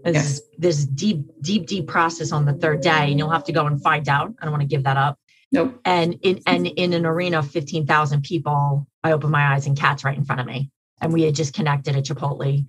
There's 0.05 0.15
Yes. 0.15 0.41
this 0.59 0.85
deep, 0.85 1.21
deep, 1.41 1.67
deep 1.67 1.87
process 1.87 2.31
on 2.31 2.45
the 2.45 2.53
third 2.53 2.83
day, 2.83 3.11
and 3.11 3.19
you'll 3.19 3.31
have 3.31 3.45
to 3.45 3.53
go 3.53 3.67
and 3.67 3.83
find 3.83 4.09
out. 4.09 4.35
I 4.41 4.45
don't 4.45 4.53
want 4.53 4.63
to 4.63 4.69
give 4.69 4.85
that 4.85 4.97
up. 4.97 5.19
Nope. 5.53 5.81
And 5.85 6.19
in 6.23 6.41
and 6.47 6.67
in 6.67 6.93
an 6.93 7.07
arena 7.07 7.39
of 7.39 7.51
15,000 7.51 8.23
people, 8.23 8.87
I 9.03 9.13
opened 9.13 9.33
my 9.33 9.55
eyes 9.55 9.67
and 9.67 9.77
Kat's 9.77 10.05
right 10.05 10.17
in 10.17 10.25
front 10.25 10.41
of 10.41 10.47
me. 10.47 10.71
And 11.01 11.13
we 11.13 11.23
had 11.23 11.35
just 11.35 11.55
connected 11.55 11.97
at 11.97 12.05
Chipotle. 12.05 12.67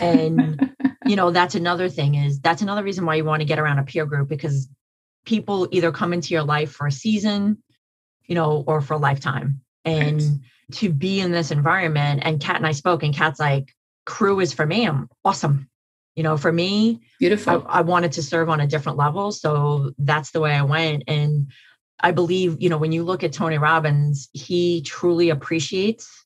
And 0.00 0.70
you 1.10 1.16
know, 1.16 1.32
that's 1.32 1.56
another 1.56 1.88
thing 1.88 2.14
is 2.14 2.38
that's 2.40 2.62
another 2.62 2.84
reason 2.84 3.04
why 3.04 3.16
you 3.16 3.24
want 3.24 3.40
to 3.40 3.44
get 3.44 3.58
around 3.58 3.80
a 3.80 3.82
peer 3.82 4.06
group 4.06 4.28
because 4.28 4.68
people 5.26 5.66
either 5.72 5.90
come 5.90 6.12
into 6.12 6.32
your 6.32 6.44
life 6.44 6.70
for 6.70 6.86
a 6.86 6.92
season, 6.92 7.60
you 8.26 8.36
know, 8.36 8.62
or 8.68 8.80
for 8.80 8.94
a 8.94 8.98
lifetime. 8.98 9.60
And 9.84 10.20
Right. 10.20 10.38
to 10.74 10.92
be 10.92 11.18
in 11.18 11.32
this 11.32 11.50
environment, 11.50 12.22
and 12.24 12.40
Kat 12.40 12.56
and 12.58 12.66
I 12.66 12.70
spoke, 12.70 13.02
and 13.02 13.12
Kat's 13.12 13.40
like, 13.40 13.74
crew 14.06 14.38
is 14.38 14.52
for 14.52 14.64
me. 14.64 14.86
I'm 14.86 15.08
awesome. 15.24 15.68
You 16.14 16.22
know, 16.22 16.36
for 16.36 16.52
me, 16.52 17.00
I, 17.02 17.06
Beautiful. 17.18 17.66
I 17.68 17.80
wanted 17.80 18.12
to 18.12 18.22
serve 18.22 18.48
on 18.48 18.60
a 18.60 18.68
different 18.68 18.96
level. 18.96 19.32
So 19.32 19.92
that's 19.98 20.30
the 20.30 20.40
way 20.40 20.52
I 20.52 20.62
went. 20.62 21.02
And 21.08 21.50
I 21.98 22.12
believe, 22.12 22.56
you 22.60 22.68
know, 22.68 22.78
when 22.78 22.92
you 22.92 23.02
look 23.02 23.24
at 23.24 23.32
Tony 23.32 23.58
Robbins, 23.58 24.28
he 24.32 24.82
truly 24.82 25.30
appreciates 25.30 26.19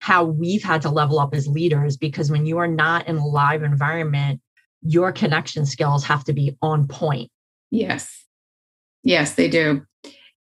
how 0.00 0.24
we've 0.24 0.62
had 0.62 0.82
to 0.82 0.90
level 0.90 1.18
up 1.18 1.34
as 1.34 1.48
leaders 1.48 1.96
because 1.96 2.30
when 2.30 2.46
you 2.46 2.58
are 2.58 2.68
not 2.68 3.06
in 3.08 3.16
a 3.16 3.26
live 3.26 3.62
environment, 3.62 4.40
your 4.82 5.12
connection 5.12 5.66
skills 5.66 6.04
have 6.04 6.24
to 6.24 6.32
be 6.32 6.56
on 6.62 6.86
point. 6.86 7.30
Yes. 7.70 8.24
Yes, 9.02 9.34
they 9.34 9.48
do. 9.48 9.84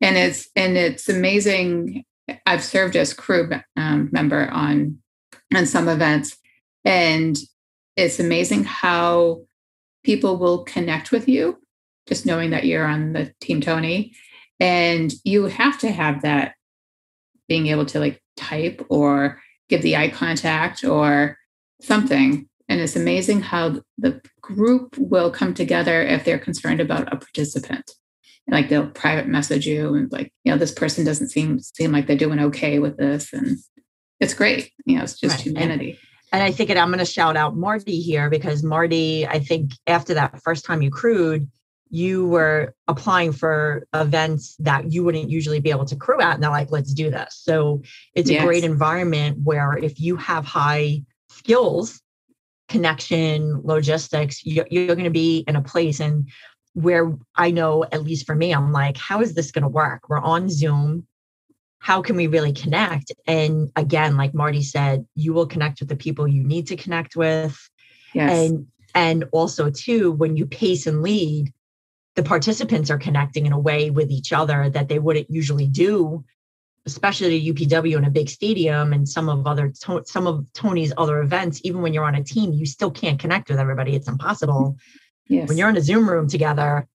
And 0.00 0.16
it's 0.16 0.48
and 0.54 0.76
it's 0.76 1.08
amazing. 1.08 2.04
I've 2.44 2.62
served 2.62 2.96
as 2.96 3.14
crew 3.14 3.50
um, 3.76 4.10
member 4.12 4.48
on 4.50 4.98
on 5.54 5.64
some 5.64 5.88
events, 5.88 6.36
and 6.84 7.36
it's 7.96 8.20
amazing 8.20 8.64
how 8.64 9.42
people 10.04 10.36
will 10.36 10.64
connect 10.64 11.12
with 11.12 11.28
you 11.28 11.58
just 12.06 12.26
knowing 12.26 12.50
that 12.50 12.64
you're 12.64 12.86
on 12.86 13.12
the 13.12 13.32
team 13.40 13.60
Tony, 13.60 14.14
and 14.60 15.12
you 15.24 15.46
have 15.46 15.78
to 15.80 15.90
have 15.90 16.22
that 16.22 16.54
being 17.48 17.66
able 17.66 17.86
to 17.86 18.00
like 18.00 18.22
type 18.36 18.84
or 18.88 19.40
give 19.68 19.82
the 19.82 19.96
eye 19.96 20.08
contact 20.08 20.84
or 20.84 21.38
something. 21.80 22.48
And 22.68 22.80
it's 22.80 22.96
amazing 22.96 23.42
how 23.42 23.80
the 23.98 24.20
group 24.40 24.96
will 24.98 25.30
come 25.30 25.54
together 25.54 26.02
if 26.02 26.24
they're 26.24 26.38
concerned 26.38 26.80
about 26.80 27.12
a 27.12 27.16
participant. 27.16 27.90
Like 28.48 28.68
they'll 28.68 28.88
private 28.88 29.26
message 29.26 29.66
you 29.66 29.94
and 29.94 30.10
like, 30.12 30.32
you 30.44 30.52
know, 30.52 30.58
this 30.58 30.70
person 30.70 31.04
doesn't 31.04 31.30
seem 31.30 31.58
seem 31.58 31.90
like 31.90 32.06
they're 32.06 32.16
doing 32.16 32.38
okay 32.40 32.78
with 32.78 32.96
this. 32.96 33.32
And 33.32 33.58
it's 34.20 34.34
great. 34.34 34.72
You 34.84 34.98
know, 34.98 35.02
it's 35.02 35.18
just 35.18 35.38
Right. 35.38 35.46
And- 35.46 35.56
humanity. 35.56 35.98
And 36.32 36.42
I 36.42 36.50
think, 36.50 36.70
and 36.70 36.78
I'm 36.78 36.88
going 36.88 36.98
to 36.98 37.04
shout 37.04 37.36
out 37.36 37.56
Marty 37.56 38.00
here 38.00 38.28
because 38.28 38.62
Marty, 38.64 39.26
I 39.26 39.38
think 39.38 39.70
after 39.86 40.14
that 40.14 40.42
first 40.42 40.64
time 40.64 40.82
you 40.82 40.90
crewed, 40.90 41.48
you 41.88 42.26
were 42.26 42.74
applying 42.88 43.32
for 43.32 43.86
events 43.94 44.56
that 44.58 44.92
you 44.92 45.04
wouldn't 45.04 45.30
usually 45.30 45.60
be 45.60 45.70
able 45.70 45.84
to 45.84 45.96
crew 45.96 46.20
at. 46.20 46.34
And 46.34 46.42
they're 46.42 46.50
like, 46.50 46.70
let's 46.70 46.92
do 46.92 47.10
this. 47.10 47.40
So 47.42 47.82
it's 48.14 48.30
Yes. 48.30 48.42
a 48.42 48.44
great 48.44 48.64
environment 48.64 49.38
where 49.44 49.76
if 49.76 50.00
you 50.00 50.16
have 50.16 50.44
high 50.44 51.02
skills, 51.28 52.00
connection, 52.68 53.60
logistics, 53.62 54.44
you're, 54.44 54.66
you're 54.70 54.96
going 54.96 55.04
to 55.04 55.10
be 55.10 55.44
in 55.46 55.56
a 55.56 55.62
place 55.62 56.00
and 56.00 56.28
where 56.74 57.16
I 57.36 57.52
know, 57.52 57.84
at 57.84 58.02
least 58.02 58.26
for 58.26 58.34
me, 58.34 58.52
I'm 58.52 58.72
like, 58.72 58.96
how 58.96 59.20
is 59.20 59.34
this 59.34 59.50
going 59.50 59.62
to 59.62 59.68
work? 59.68 60.08
We're 60.08 60.18
on 60.18 60.50
Zoom. 60.50 61.06
How 61.78 62.02
can 62.02 62.16
we 62.16 62.26
really 62.26 62.52
connect? 62.52 63.12
And 63.26 63.70
again, 63.76 64.16
like 64.16 64.34
Marty 64.34 64.62
said, 64.62 65.06
you 65.14 65.32
will 65.32 65.46
connect 65.46 65.80
with 65.80 65.88
the 65.88 65.96
people 65.96 66.26
you 66.26 66.42
need 66.42 66.66
to 66.66 66.76
connect 66.76 67.16
with 67.16 67.56
Yes. 68.12 68.48
and 68.48 68.66
And 68.94 69.24
also, 69.32 69.70
too, 69.70 70.12
when 70.12 70.36
you 70.36 70.46
pace 70.46 70.86
and 70.86 71.02
lead, 71.02 71.52
the 72.16 72.22
participants 72.22 72.90
are 72.90 72.98
connecting 72.98 73.46
in 73.46 73.52
a 73.52 73.58
way 73.58 73.90
with 73.90 74.10
each 74.10 74.32
other 74.32 74.68
that 74.70 74.88
they 74.88 74.98
wouldn't 74.98 75.30
usually 75.30 75.66
do, 75.66 76.24
especially 76.86 77.36
at 77.36 77.54
UPW 77.54 77.98
in 77.98 78.04
a 78.04 78.10
big 78.10 78.30
stadium 78.30 78.94
and 78.94 79.06
some 79.06 79.28
of 79.28 79.46
other 79.46 79.72
some 79.74 80.26
of 80.26 80.46
Tony's 80.54 80.94
other 80.96 81.20
events. 81.20 81.60
Even 81.62 81.82
when 81.82 81.92
you're 81.92 82.04
on 82.04 82.14
a 82.14 82.24
team, 82.24 82.52
you 82.52 82.64
still 82.64 82.90
can't 82.90 83.20
connect 83.20 83.50
with 83.50 83.60
everybody. 83.60 83.94
It's 83.94 84.08
impossible. 84.08 84.76
Yes. 85.28 85.48
When 85.48 85.58
you're 85.58 85.68
in 85.68 85.76
a 85.76 85.82
Zoom 85.82 86.08
room 86.08 86.26
together, 86.26 86.88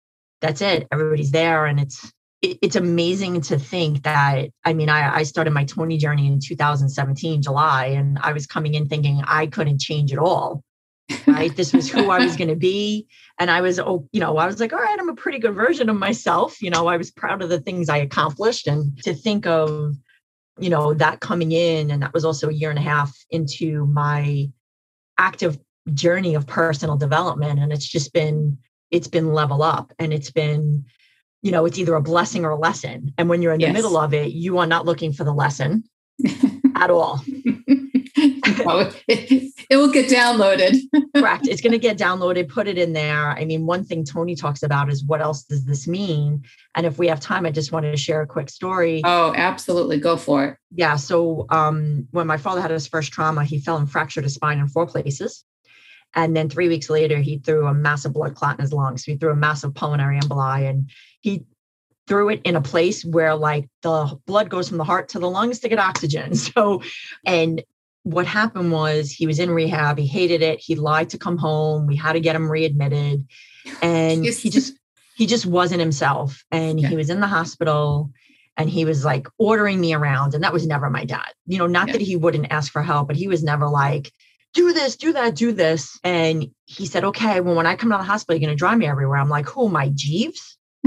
that's 0.40 0.61
it. 0.61 0.87
Everybody's 0.92 1.33
there, 1.33 1.66
and 1.66 1.81
it's 1.81 2.12
it, 2.40 2.59
it's 2.62 2.76
amazing 2.76 3.40
to 3.42 3.59
think 3.59 4.04
that. 4.04 4.50
I 4.64 4.72
mean, 4.72 4.88
I, 4.88 5.16
I 5.16 5.22
started 5.24 5.50
my 5.50 5.64
Tony 5.64 5.98
journey 5.98 6.28
in 6.28 6.38
2017 6.38 7.42
July, 7.42 7.87
and 7.87 8.20
I 8.20 8.33
was 8.33 8.46
coming 8.46 8.74
in 8.74 8.87
thinking 8.87 9.20
I 9.26 9.48
couldn't 9.48 9.81
change 9.81 10.12
it 10.12 10.18
all 10.18 10.62
right? 11.26 11.54
this 11.54 11.72
was 11.72 11.90
who 11.90 12.10
I 12.10 12.18
was 12.18 12.36
going 12.36 12.48
to 12.48 12.56
be. 12.56 13.06
And 13.38 13.50
I 13.50 13.60
was, 13.60 13.78
oh, 13.78 14.08
you 14.12 14.20
know, 14.20 14.36
I 14.36 14.46
was 14.46 14.60
like, 14.60 14.72
all 14.72 14.78
right, 14.78 14.98
I'm 14.98 15.08
a 15.08 15.14
pretty 15.14 15.38
good 15.38 15.54
version 15.54 15.88
of 15.88 15.96
myself. 15.96 16.60
You 16.60 16.70
know, 16.70 16.86
I 16.86 16.96
was 16.96 17.10
proud 17.10 17.42
of 17.42 17.48
the 17.48 17.60
things 17.60 17.88
I 17.88 17.98
accomplished. 17.98 18.66
And 18.66 18.96
to 19.04 19.14
think 19.14 19.46
of, 19.46 19.94
you 20.58 20.70
know, 20.70 20.94
that 20.94 21.20
coming 21.20 21.52
in, 21.52 21.90
and 21.90 22.02
that 22.02 22.12
was 22.12 22.24
also 22.24 22.48
a 22.48 22.52
year 22.52 22.70
and 22.70 22.78
a 22.78 22.82
half 22.82 23.16
into 23.30 23.86
my 23.86 24.50
active 25.16 25.58
journey 25.94 26.34
of 26.34 26.46
personal 26.46 26.96
development. 26.96 27.58
And 27.60 27.72
it's 27.72 27.88
just 27.88 28.12
been, 28.12 28.58
it's 28.90 29.08
been 29.08 29.32
level 29.32 29.62
up 29.62 29.92
and 29.98 30.12
it's 30.12 30.30
been, 30.30 30.84
you 31.42 31.52
know, 31.52 31.64
it's 31.64 31.78
either 31.78 31.94
a 31.94 32.02
blessing 32.02 32.44
or 32.44 32.50
a 32.50 32.58
lesson. 32.58 33.14
And 33.16 33.28
when 33.28 33.42
you're 33.42 33.52
in 33.52 33.60
the 33.60 33.72
middle 33.72 33.96
of 33.96 34.12
it, 34.12 34.32
you 34.32 34.58
are 34.58 34.66
not 34.66 34.86
looking 34.86 35.12
for 35.12 35.24
the 35.24 35.32
lesson 35.32 35.84
at 36.74 36.90
all. 36.90 37.22
it, 39.08 39.52
it 39.70 39.76
will 39.76 39.92
get 39.92 40.10
downloaded. 40.10 40.76
Correct. 41.20 41.46
It's 41.46 41.61
going 41.61 41.72
to 41.72 41.78
get 41.78 41.98
downloaded, 41.98 42.48
put 42.48 42.68
it 42.68 42.78
in 42.78 42.92
there. 42.92 43.31
I 43.31 43.44
mean, 43.44 43.66
one 43.66 43.85
thing 43.85 44.04
Tony 44.04 44.35
talks 44.35 44.62
about 44.62 44.90
is 44.90 45.04
what 45.04 45.20
else 45.20 45.44
does 45.44 45.64
this 45.64 45.87
mean? 45.87 46.44
And 46.74 46.87
if 46.87 46.98
we 46.98 47.09
have 47.09 47.20
time, 47.20 47.46
I 47.46 47.50
just 47.50 47.72
wanted 47.72 47.90
to 47.90 47.96
share 47.96 48.22
a 48.22 48.26
quick 48.26 48.50
story. 48.50 49.02
Oh, 49.04 49.33
absolutely. 49.35 49.98
Go 49.98 50.16
for 50.16 50.44
it. 50.44 50.57
Yeah. 50.74 50.96
So 50.96 51.46
um, 51.50 52.09
when 52.11 52.26
my 52.26 52.37
father 52.37 52.61
had 52.61 52.70
his 52.70 52.87
first 52.87 53.12
trauma, 53.12 53.44
he 53.44 53.59
fell 53.61 53.76
and 53.76 53.90
fractured 53.90 54.24
his 54.24 54.35
spine 54.35 54.59
in 54.59 54.68
four 54.68 54.87
places. 54.87 55.44
And 56.14 56.37
then 56.37 56.48
three 56.48 56.68
weeks 56.68 56.88
later, 56.88 57.18
he 57.18 57.38
threw 57.38 57.66
a 57.66 57.74
massive 57.74 58.12
blood 58.12 58.35
clot 58.35 58.59
in 58.59 58.62
his 58.62 58.72
lungs. 58.72 59.04
He 59.04 59.16
threw 59.16 59.31
a 59.31 59.37
massive 59.37 59.74
pulmonary 59.74 60.18
emboli 60.18 60.68
and 60.68 60.90
he 61.20 61.44
threw 62.07 62.31
it 62.31 62.40
in 62.44 62.57
a 62.57 62.62
place 62.62 63.04
where 63.04 63.37
like 63.37 63.68
the 63.83 64.18
blood 64.26 64.48
goes 64.48 64.68
from 64.68 64.78
the 64.78 64.85
heart 64.85 65.11
to 65.11 65.18
the 65.18 65.28
lungs 65.28 65.61
to 65.61 65.68
get 65.68 65.78
oxygen. 65.78 66.35
So, 66.35 66.83
and 67.26 67.62
what 68.08 68.26
happened 68.26 68.72
was 68.72 69.10
he 69.10 69.26
was 69.26 69.38
in 69.38 69.50
rehab. 69.50 69.98
He 69.98 70.06
hated 70.06 70.40
it. 70.40 70.60
He 70.60 70.74
lied 70.74 71.10
to 71.10 71.18
come 71.18 71.36
home. 71.36 71.86
We 71.86 71.96
had 71.96 72.14
to 72.14 72.20
get 72.20 72.36
him 72.36 72.50
readmitted. 72.50 73.26
And 73.82 74.24
he 74.24 74.48
just 74.48 74.72
he 75.14 75.26
just 75.26 75.44
wasn't 75.44 75.80
himself. 75.80 76.42
And 76.50 76.80
yeah. 76.80 76.88
he 76.88 76.96
was 76.96 77.10
in 77.10 77.20
the 77.20 77.26
hospital 77.26 78.10
and 78.56 78.70
he 78.70 78.86
was 78.86 79.04
like 79.04 79.28
ordering 79.36 79.78
me 79.78 79.92
around. 79.92 80.32
And 80.32 80.42
that 80.42 80.54
was 80.54 80.66
never 80.66 80.88
my 80.88 81.04
dad. 81.04 81.28
You 81.46 81.58
know, 81.58 81.66
not 81.66 81.88
yeah. 81.88 81.92
that 81.94 82.00
he 82.00 82.16
wouldn't 82.16 82.50
ask 82.50 82.72
for 82.72 82.82
help, 82.82 83.08
but 83.08 83.16
he 83.16 83.28
was 83.28 83.42
never 83.42 83.68
like, 83.68 84.10
do 84.54 84.72
this, 84.72 84.96
do 84.96 85.12
that, 85.12 85.34
do 85.34 85.52
this. 85.52 86.00
And 86.02 86.50
he 86.64 86.86
said, 86.86 87.04
okay, 87.04 87.40
well, 87.40 87.54
when 87.54 87.66
I 87.66 87.76
come 87.76 87.92
out 87.92 88.00
of 88.00 88.06
the 88.06 88.10
hospital, 88.10 88.40
you're 88.40 88.46
going 88.46 88.56
to 88.56 88.58
drive 88.58 88.78
me 88.78 88.86
everywhere. 88.86 89.18
I'm 89.18 89.28
like, 89.28 89.46
who 89.46 89.68
am 89.68 89.76
I, 89.76 89.90
Jeeves? 89.94 90.56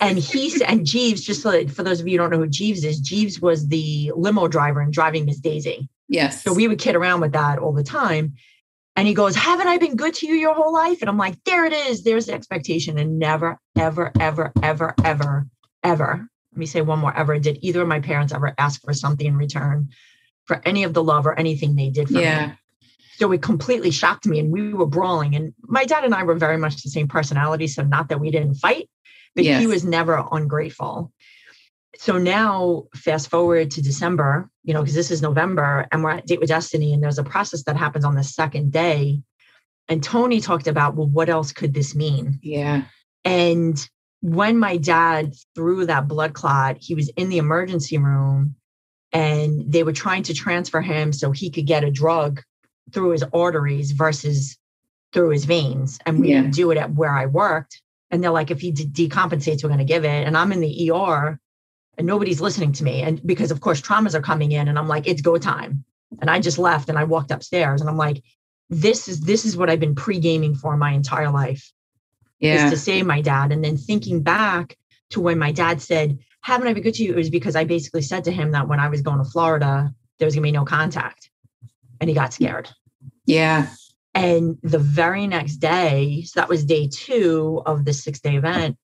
and 0.00 0.18
he 0.18 0.50
said, 0.50 0.62
and 0.62 0.86
Jeeves, 0.86 1.22
just 1.22 1.42
so 1.42 1.50
that, 1.50 1.70
for 1.70 1.82
those 1.82 2.00
of 2.00 2.08
you 2.08 2.12
who 2.12 2.18
don't 2.18 2.30
know 2.30 2.38
who 2.38 2.48
Jeeves 2.48 2.84
is, 2.84 3.00
Jeeves 3.00 3.40
was 3.40 3.68
the 3.68 4.12
limo 4.16 4.48
driver 4.48 4.80
and 4.80 4.92
driving 4.92 5.26
Miss 5.26 5.38
Daisy. 5.38 5.88
Yes. 6.08 6.42
So 6.42 6.52
we 6.52 6.66
would 6.68 6.78
kid 6.78 6.96
around 6.96 7.20
with 7.20 7.32
that 7.32 7.58
all 7.58 7.72
the 7.72 7.84
time. 7.84 8.34
And 8.96 9.06
he 9.06 9.14
goes, 9.14 9.36
Haven't 9.36 9.68
I 9.68 9.78
been 9.78 9.96
good 9.96 10.14
to 10.14 10.26
you 10.26 10.34
your 10.34 10.54
whole 10.54 10.72
life? 10.72 11.00
And 11.00 11.08
I'm 11.08 11.18
like, 11.18 11.36
There 11.44 11.64
it 11.64 11.72
is. 11.72 12.02
There's 12.02 12.26
the 12.26 12.32
expectation. 12.32 12.98
And 12.98 13.18
never, 13.18 13.58
ever, 13.76 14.10
ever, 14.18 14.52
ever, 14.62 14.94
ever, 15.04 15.46
ever, 15.84 16.28
let 16.52 16.58
me 16.58 16.66
say 16.66 16.80
one 16.80 16.98
more 16.98 17.16
ever, 17.16 17.38
did 17.38 17.58
either 17.62 17.82
of 17.82 17.88
my 17.88 18.00
parents 18.00 18.32
ever 18.32 18.54
ask 18.58 18.82
for 18.82 18.92
something 18.92 19.26
in 19.26 19.36
return 19.36 19.90
for 20.46 20.60
any 20.64 20.82
of 20.82 20.94
the 20.94 21.02
love 21.02 21.26
or 21.26 21.38
anything 21.38 21.76
they 21.76 21.90
did 21.90 22.08
for 22.08 22.20
yeah. 22.20 22.46
me. 22.48 22.52
So 23.16 23.30
it 23.32 23.42
completely 23.42 23.90
shocked 23.90 24.26
me. 24.26 24.40
And 24.40 24.50
we 24.50 24.72
were 24.72 24.86
brawling. 24.86 25.36
And 25.36 25.54
my 25.62 25.84
dad 25.84 26.04
and 26.04 26.14
I 26.14 26.22
were 26.24 26.34
very 26.34 26.56
much 26.56 26.82
the 26.82 26.88
same 26.88 27.06
personality. 27.06 27.66
So 27.66 27.84
not 27.84 28.08
that 28.08 28.18
we 28.18 28.30
didn't 28.30 28.54
fight, 28.54 28.88
but 29.34 29.44
yes. 29.44 29.60
he 29.60 29.66
was 29.66 29.84
never 29.84 30.24
ungrateful. 30.32 31.12
So 31.96 32.18
now, 32.18 32.84
fast 32.94 33.28
forward 33.28 33.72
to 33.72 33.82
December, 33.82 34.48
you 34.64 34.72
know, 34.72 34.80
because 34.80 34.94
this 34.94 35.10
is 35.10 35.20
November 35.22 35.86
and 35.92 36.02
we're 36.02 36.12
at 36.12 36.26
Date 36.26 36.40
with 36.40 36.48
Destiny, 36.48 36.92
and 36.92 37.02
there's 37.02 37.18
a 37.18 37.24
process 37.24 37.64
that 37.64 37.76
happens 37.76 38.04
on 38.04 38.14
the 38.14 38.24
second 38.24 38.72
day. 38.72 39.20
And 39.88 40.02
Tony 40.02 40.40
talked 40.40 40.66
about, 40.66 40.94
well, 40.94 41.08
what 41.08 41.28
else 41.28 41.52
could 41.52 41.74
this 41.74 41.94
mean? 41.94 42.38
Yeah. 42.42 42.84
And 43.24 43.88
when 44.22 44.58
my 44.58 44.76
dad 44.76 45.34
threw 45.54 45.86
that 45.86 46.08
blood 46.08 46.32
clot, 46.32 46.76
he 46.80 46.94
was 46.94 47.08
in 47.16 47.28
the 47.28 47.38
emergency 47.38 47.98
room 47.98 48.54
and 49.12 49.70
they 49.70 49.82
were 49.82 49.92
trying 49.92 50.22
to 50.24 50.34
transfer 50.34 50.80
him 50.80 51.12
so 51.12 51.32
he 51.32 51.50
could 51.50 51.66
get 51.66 51.84
a 51.84 51.90
drug 51.90 52.42
through 52.92 53.10
his 53.10 53.24
arteries 53.34 53.90
versus 53.92 54.56
through 55.12 55.30
his 55.30 55.44
veins. 55.44 55.98
And 56.06 56.20
we 56.20 56.30
yeah. 56.30 56.42
didn't 56.42 56.54
do 56.54 56.70
it 56.70 56.78
at 56.78 56.94
where 56.94 57.12
I 57.12 57.26
worked. 57.26 57.82
And 58.10 58.22
they're 58.22 58.30
like, 58.30 58.50
if 58.50 58.60
he 58.60 58.72
de- 58.72 59.08
decompensates, 59.08 59.62
we're 59.62 59.68
going 59.68 59.78
to 59.78 59.84
give 59.84 60.04
it. 60.04 60.26
And 60.26 60.36
I'm 60.36 60.52
in 60.52 60.60
the 60.60 60.90
ER 60.90 61.38
and 61.96 62.06
nobody's 62.06 62.40
listening 62.40 62.72
to 62.72 62.84
me. 62.84 63.02
And 63.02 63.24
because, 63.26 63.50
of 63.50 63.60
course, 63.60 63.80
traumas 63.80 64.14
are 64.14 64.22
coming 64.22 64.52
in, 64.52 64.68
and 64.68 64.78
I'm 64.78 64.88
like, 64.88 65.06
it's 65.06 65.20
go 65.20 65.36
time. 65.38 65.84
And 66.20 66.30
I 66.30 66.40
just 66.40 66.58
left 66.58 66.88
and 66.88 66.98
I 66.98 67.04
walked 67.04 67.30
upstairs 67.30 67.80
and 67.80 67.88
I'm 67.88 67.96
like, 67.96 68.22
this 68.68 69.06
is 69.06 69.20
this 69.20 69.44
is 69.44 69.56
what 69.56 69.68
I've 69.68 69.80
been 69.80 69.94
pre-gaming 69.94 70.54
for 70.54 70.76
my 70.76 70.92
entire 70.92 71.30
life. 71.30 71.70
Yeah. 72.38 72.64
Is 72.64 72.70
to 72.72 72.78
save 72.78 73.06
my 73.06 73.20
dad. 73.20 73.52
And 73.52 73.62
then 73.62 73.76
thinking 73.76 74.22
back 74.22 74.76
to 75.10 75.20
when 75.20 75.38
my 75.38 75.52
dad 75.52 75.82
said, 75.82 76.18
Haven't 76.40 76.68
I 76.68 76.72
been 76.72 76.82
good 76.82 76.94
to 76.94 77.04
you? 77.04 77.12
It 77.12 77.16
was 77.16 77.30
because 77.30 77.54
I 77.54 77.64
basically 77.64 78.02
said 78.02 78.24
to 78.24 78.32
him 78.32 78.52
that 78.52 78.66
when 78.66 78.80
I 78.80 78.88
was 78.88 79.02
going 79.02 79.18
to 79.18 79.24
Florida, 79.24 79.92
there 80.18 80.26
was 80.26 80.34
gonna 80.34 80.44
be 80.44 80.52
no 80.52 80.64
contact. 80.64 81.30
And 82.00 82.08
he 82.08 82.14
got 82.14 82.32
scared. 82.32 82.70
Yeah. 83.26 83.68
And 84.14 84.58
the 84.62 84.78
very 84.78 85.26
next 85.26 85.56
day, 85.56 86.22
so 86.26 86.40
that 86.40 86.48
was 86.48 86.64
day 86.64 86.88
two 86.88 87.62
of 87.66 87.84
the 87.84 87.92
six 87.92 88.20
day 88.20 88.36
event, 88.36 88.76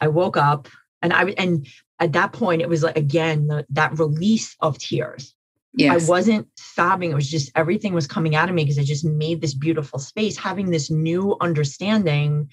I 0.00 0.08
woke 0.08 0.36
up 0.36 0.68
and 1.02 1.12
I 1.12 1.34
and 1.38 1.66
at 2.00 2.12
that 2.12 2.32
point 2.32 2.62
it 2.62 2.68
was 2.68 2.82
like 2.82 2.96
again 2.96 3.46
the, 3.46 3.66
that 3.70 3.98
release 3.98 4.56
of 4.60 4.78
tears. 4.78 5.34
Yes. 5.76 6.06
I 6.06 6.08
wasn't 6.08 6.48
sobbing. 6.56 7.10
It 7.10 7.16
was 7.16 7.30
just 7.30 7.50
everything 7.56 7.94
was 7.94 8.06
coming 8.06 8.36
out 8.36 8.48
of 8.48 8.54
me 8.54 8.62
because 8.62 8.78
I 8.78 8.84
just 8.84 9.04
made 9.04 9.40
this 9.40 9.54
beautiful 9.54 9.98
space, 9.98 10.36
having 10.36 10.70
this 10.70 10.90
new 10.90 11.36
understanding 11.40 12.48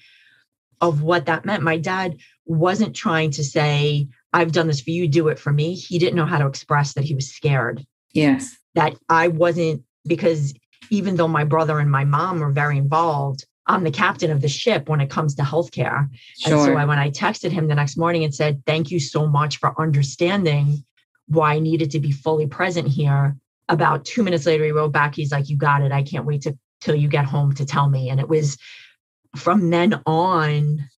of 0.80 1.02
what 1.02 1.26
that 1.26 1.44
meant. 1.44 1.62
My 1.62 1.78
dad 1.78 2.16
wasn't 2.44 2.96
trying 2.96 3.30
to 3.32 3.44
say, 3.44 4.08
I've 4.32 4.52
done 4.52 4.66
this 4.66 4.80
for 4.80 4.90
you, 4.90 5.06
do 5.06 5.28
it 5.28 5.38
for 5.38 5.52
me. 5.52 5.74
He 5.74 5.98
didn't 5.98 6.16
know 6.16 6.26
how 6.26 6.38
to 6.38 6.46
express 6.46 6.94
that 6.94 7.04
he 7.04 7.14
was 7.14 7.30
scared. 7.30 7.86
Yes. 8.12 8.56
That 8.74 8.96
I 9.08 9.28
wasn't, 9.28 9.84
because 10.04 10.52
even 10.92 11.16
though 11.16 11.26
my 11.26 11.42
brother 11.42 11.78
and 11.78 11.90
my 11.90 12.04
mom 12.04 12.38
were 12.38 12.50
very 12.50 12.76
involved, 12.76 13.46
I'm 13.66 13.82
the 13.82 13.90
captain 13.90 14.30
of 14.30 14.42
the 14.42 14.48
ship 14.48 14.90
when 14.90 15.00
it 15.00 15.08
comes 15.08 15.34
to 15.36 15.42
healthcare. 15.42 16.10
Sure. 16.38 16.52
And 16.52 16.64
so 16.66 16.76
I, 16.76 16.84
when 16.84 16.98
I 16.98 17.08
texted 17.10 17.50
him 17.50 17.66
the 17.66 17.74
next 17.74 17.96
morning 17.96 18.24
and 18.24 18.34
said, 18.34 18.62
Thank 18.66 18.90
you 18.90 19.00
so 19.00 19.26
much 19.26 19.56
for 19.56 19.80
understanding 19.80 20.84
why 21.28 21.54
I 21.54 21.58
needed 21.60 21.90
to 21.92 22.00
be 22.00 22.12
fully 22.12 22.46
present 22.46 22.88
here. 22.88 23.34
About 23.70 24.04
two 24.04 24.22
minutes 24.22 24.44
later, 24.44 24.64
he 24.64 24.72
wrote 24.72 24.92
back, 24.92 25.14
He's 25.14 25.32
like, 25.32 25.48
You 25.48 25.56
got 25.56 25.80
it. 25.80 25.92
I 25.92 26.02
can't 26.02 26.26
wait 26.26 26.42
to, 26.42 26.58
till 26.82 26.94
you 26.94 27.08
get 27.08 27.24
home 27.24 27.54
to 27.54 27.64
tell 27.64 27.88
me. 27.88 28.10
And 28.10 28.20
it 28.20 28.28
was 28.28 28.58
from 29.34 29.70
then 29.70 30.02
on. 30.04 30.90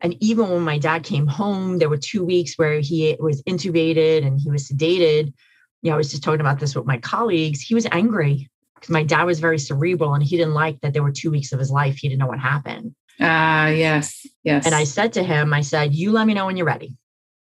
And 0.00 0.16
even 0.22 0.48
when 0.48 0.62
my 0.62 0.78
dad 0.78 1.02
came 1.02 1.26
home, 1.26 1.78
there 1.78 1.90
were 1.90 1.98
two 1.98 2.24
weeks 2.24 2.54
where 2.56 2.80
he 2.80 3.14
was 3.20 3.42
intubated 3.42 4.26
and 4.26 4.40
he 4.40 4.50
was 4.50 4.70
sedated. 4.70 5.34
You 5.82 5.90
know, 5.90 5.94
I 5.94 5.98
was 5.98 6.10
just 6.10 6.22
talking 6.22 6.40
about 6.40 6.60
this 6.60 6.74
with 6.74 6.86
my 6.86 6.96
colleagues. 6.96 7.60
He 7.60 7.74
was 7.74 7.86
angry 7.92 8.48
because 8.84 8.92
my 8.92 9.02
dad 9.02 9.24
was 9.24 9.40
very 9.40 9.58
cerebral 9.58 10.12
and 10.12 10.22
he 10.22 10.36
didn't 10.36 10.52
like 10.52 10.78
that 10.82 10.92
there 10.92 11.02
were 11.02 11.10
two 11.10 11.30
weeks 11.30 11.52
of 11.52 11.58
his 11.58 11.70
life 11.70 11.96
he 11.96 12.08
didn't 12.08 12.20
know 12.20 12.26
what 12.26 12.38
happened. 12.38 12.94
Ah, 13.18 13.64
uh, 13.64 13.68
yes, 13.68 14.26
yes. 14.42 14.66
And 14.66 14.74
I 14.74 14.84
said 14.84 15.14
to 15.14 15.22
him, 15.22 15.54
I 15.54 15.62
said, 15.62 15.94
You 15.94 16.12
let 16.12 16.26
me 16.26 16.34
know 16.34 16.46
when 16.46 16.58
you're 16.58 16.66
ready. 16.66 16.96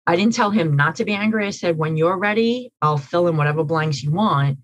I 0.08 0.16
didn't 0.16 0.34
tell 0.34 0.52
him 0.52 0.76
not 0.76 0.96
to 0.98 1.06
be 1.06 1.14
angry. 1.14 1.46
I 1.46 1.50
said, 1.50 1.78
When 1.78 1.98
you're 1.98 2.18
ready, 2.18 2.72
I'll 2.82 2.98
fill 2.98 3.28
in 3.28 3.36
whatever 3.36 3.66
blanks 3.66 4.02
you 4.02 4.12
want. 4.12 4.60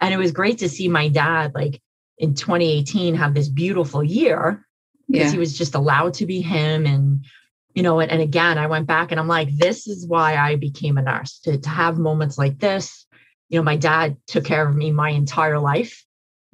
And 0.00 0.14
it 0.14 0.16
was 0.16 0.32
great 0.32 0.58
to 0.58 0.68
see 0.68 0.88
my 0.88 1.08
dad, 1.08 1.52
like 1.54 1.82
in 2.16 2.34
2018, 2.34 3.14
have 3.16 3.34
this 3.34 3.48
beautiful 3.48 4.02
year 4.02 4.64
because 5.10 5.26
yeah. 5.26 5.32
he 5.32 5.38
was 5.38 5.58
just 5.58 5.74
allowed 5.74 6.14
to 6.14 6.26
be 6.26 6.40
him. 6.40 6.86
And, 6.86 7.26
you 7.74 7.82
know, 7.82 8.00
and, 8.00 8.10
and 8.10 8.22
again, 8.22 8.56
I 8.56 8.66
went 8.66 8.86
back 8.86 9.10
and 9.10 9.20
I'm 9.20 9.28
like, 9.28 9.54
This 9.54 9.86
is 9.86 10.06
why 10.06 10.36
I 10.36 10.56
became 10.56 10.96
a 10.96 11.02
nurse 11.02 11.40
to, 11.40 11.58
to 11.58 11.68
have 11.68 11.98
moments 11.98 12.38
like 12.38 12.58
this. 12.60 13.04
You 13.50 13.58
know, 13.58 13.64
my 13.64 13.76
dad 13.76 14.16
took 14.26 14.44
care 14.44 14.66
of 14.66 14.74
me 14.74 14.90
my 14.90 15.10
entire 15.10 15.58
life. 15.58 16.04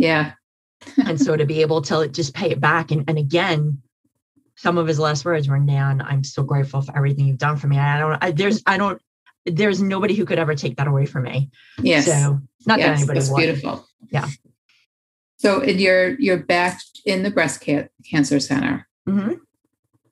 Yeah. 0.00 0.32
and 1.06 1.20
so 1.20 1.36
to 1.36 1.44
be 1.44 1.60
able 1.60 1.82
to 1.82 2.08
just 2.08 2.34
pay 2.34 2.50
it 2.50 2.60
back. 2.60 2.90
And, 2.90 3.04
and 3.08 3.18
again, 3.18 3.82
some 4.56 4.78
of 4.78 4.86
his 4.86 4.98
last 4.98 5.24
words 5.24 5.48
were, 5.48 5.58
Nan, 5.58 6.00
I'm 6.00 6.24
so 6.24 6.42
grateful 6.42 6.82
for 6.82 6.96
everything 6.96 7.26
you've 7.26 7.38
done 7.38 7.56
for 7.56 7.66
me. 7.66 7.78
I 7.78 7.98
don't, 7.98 8.18
I, 8.22 8.30
there's, 8.30 8.62
I 8.66 8.76
don't, 8.76 9.00
there's 9.46 9.80
nobody 9.80 10.14
who 10.14 10.24
could 10.24 10.38
ever 10.38 10.54
take 10.54 10.76
that 10.76 10.86
away 10.86 11.06
from 11.06 11.24
me. 11.24 11.50
Yes. 11.82 12.06
So 12.06 12.40
not 12.66 12.78
yes, 12.78 12.88
that 12.88 12.96
anybody 12.98 13.18
that's 13.18 13.30
would. 13.30 13.38
beautiful. 13.38 13.86
Yeah. 14.10 14.28
So 15.38 15.62
and 15.62 15.80
you're 15.80 16.20
you're 16.20 16.36
back 16.36 16.78
in 17.06 17.22
the 17.22 17.30
breast 17.30 17.64
ca- 17.64 17.88
cancer 18.10 18.38
center. 18.38 18.86
Mm-hmm. 19.08 19.34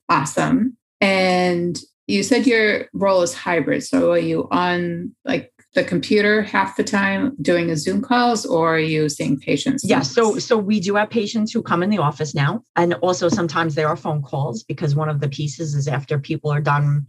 Awesome. 0.09 0.79
And 1.03 1.79
you 2.07 2.23
said 2.23 2.47
your 2.47 2.87
role 2.95 3.21
is 3.21 3.35
hybrid. 3.35 3.85
So 3.85 4.13
are 4.13 4.19
you 4.19 4.49
on 4.51 5.15
like 5.27 5.53
the 5.75 5.85
computer 5.85 6.43
half 6.43 6.77
the 6.77 6.85
time 6.85 7.37
doing 7.43 7.71
a 7.71 7.77
Zoom 7.77 8.01
calls 8.01 8.47
or 8.47 8.77
are 8.77 8.81
you 8.81 9.09
seeing 9.09 9.39
patients? 9.39 9.85
Yeah, 9.85 10.01
so 10.01 10.39
so 10.39 10.57
we 10.57 10.81
do 10.81 10.95
have 10.95 11.11
patients 11.11 11.53
who 11.53 11.63
come 11.63 11.83
in 11.83 11.91
the 11.91 11.99
office 11.99 12.35
now. 12.35 12.63
And 12.77 12.95
also 12.95 13.29
sometimes 13.29 13.75
there 13.75 13.89
are 13.89 13.97
phone 13.97 14.23
calls 14.23 14.63
because 14.63 14.95
one 14.95 15.09
of 15.09 15.21
the 15.21 15.29
pieces 15.29 15.75
is 15.75 15.87
after 15.87 16.19
people 16.19 16.51
are 16.51 16.61
done 16.61 17.07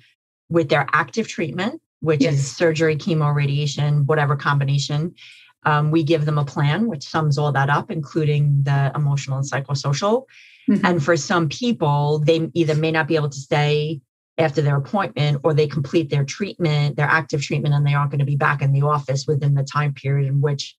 with 0.50 0.70
their 0.70 0.88
active 0.92 1.28
treatment, 1.28 1.82
which 2.02 2.22
yes. 2.22 2.34
is 2.34 2.56
surgery, 2.56 2.96
chemo, 2.96 3.34
radiation, 3.34 4.06
whatever 4.06 4.36
combination. 4.36 5.16
Um, 5.64 5.92
we 5.92 6.04
give 6.04 6.26
them 6.26 6.38
a 6.38 6.46
plan 6.46 6.88
which 6.88 7.04
sums 7.04 7.38
all 7.38 7.52
that 7.52 7.70
up, 7.70 7.92
including 7.92 8.64
the 8.64 8.92
emotional 8.96 9.38
and 9.38 9.50
psychosocial. 9.50 10.24
Mm-hmm. 10.70 10.86
And 10.86 11.04
for 11.04 11.18
some 11.18 11.50
people, 11.50 12.20
they 12.20 12.50
either 12.54 12.76
may 12.76 12.92
not 12.92 13.08
be 13.08 13.16
able 13.16 13.30
to 13.30 13.40
stay 13.40 14.02
after 14.40 14.62
their 14.62 14.78
appointment 14.78 15.42
or 15.44 15.54
they 15.54 15.68
complete 15.68 16.10
their 16.10 16.24
treatment, 16.24 16.96
their 16.96 17.08
active 17.08 17.42
treatment, 17.42 17.76
and 17.76 17.86
they 17.86 17.94
aren't 17.94 18.12
going 18.12 18.20
to 18.20 18.26
be 18.26 18.38
back 18.38 18.62
in 18.62 18.72
the 18.72 18.82
office 18.82 19.28
within 19.28 19.54
the 19.54 19.64
time 19.64 19.94
period 19.94 20.28
in 20.28 20.42
which 20.42 20.78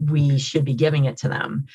we 0.00 0.38
should 0.38 0.64
be 0.64 0.74
giving 0.74 1.04
it 1.04 1.16
to 1.18 1.28
them. 1.28 1.66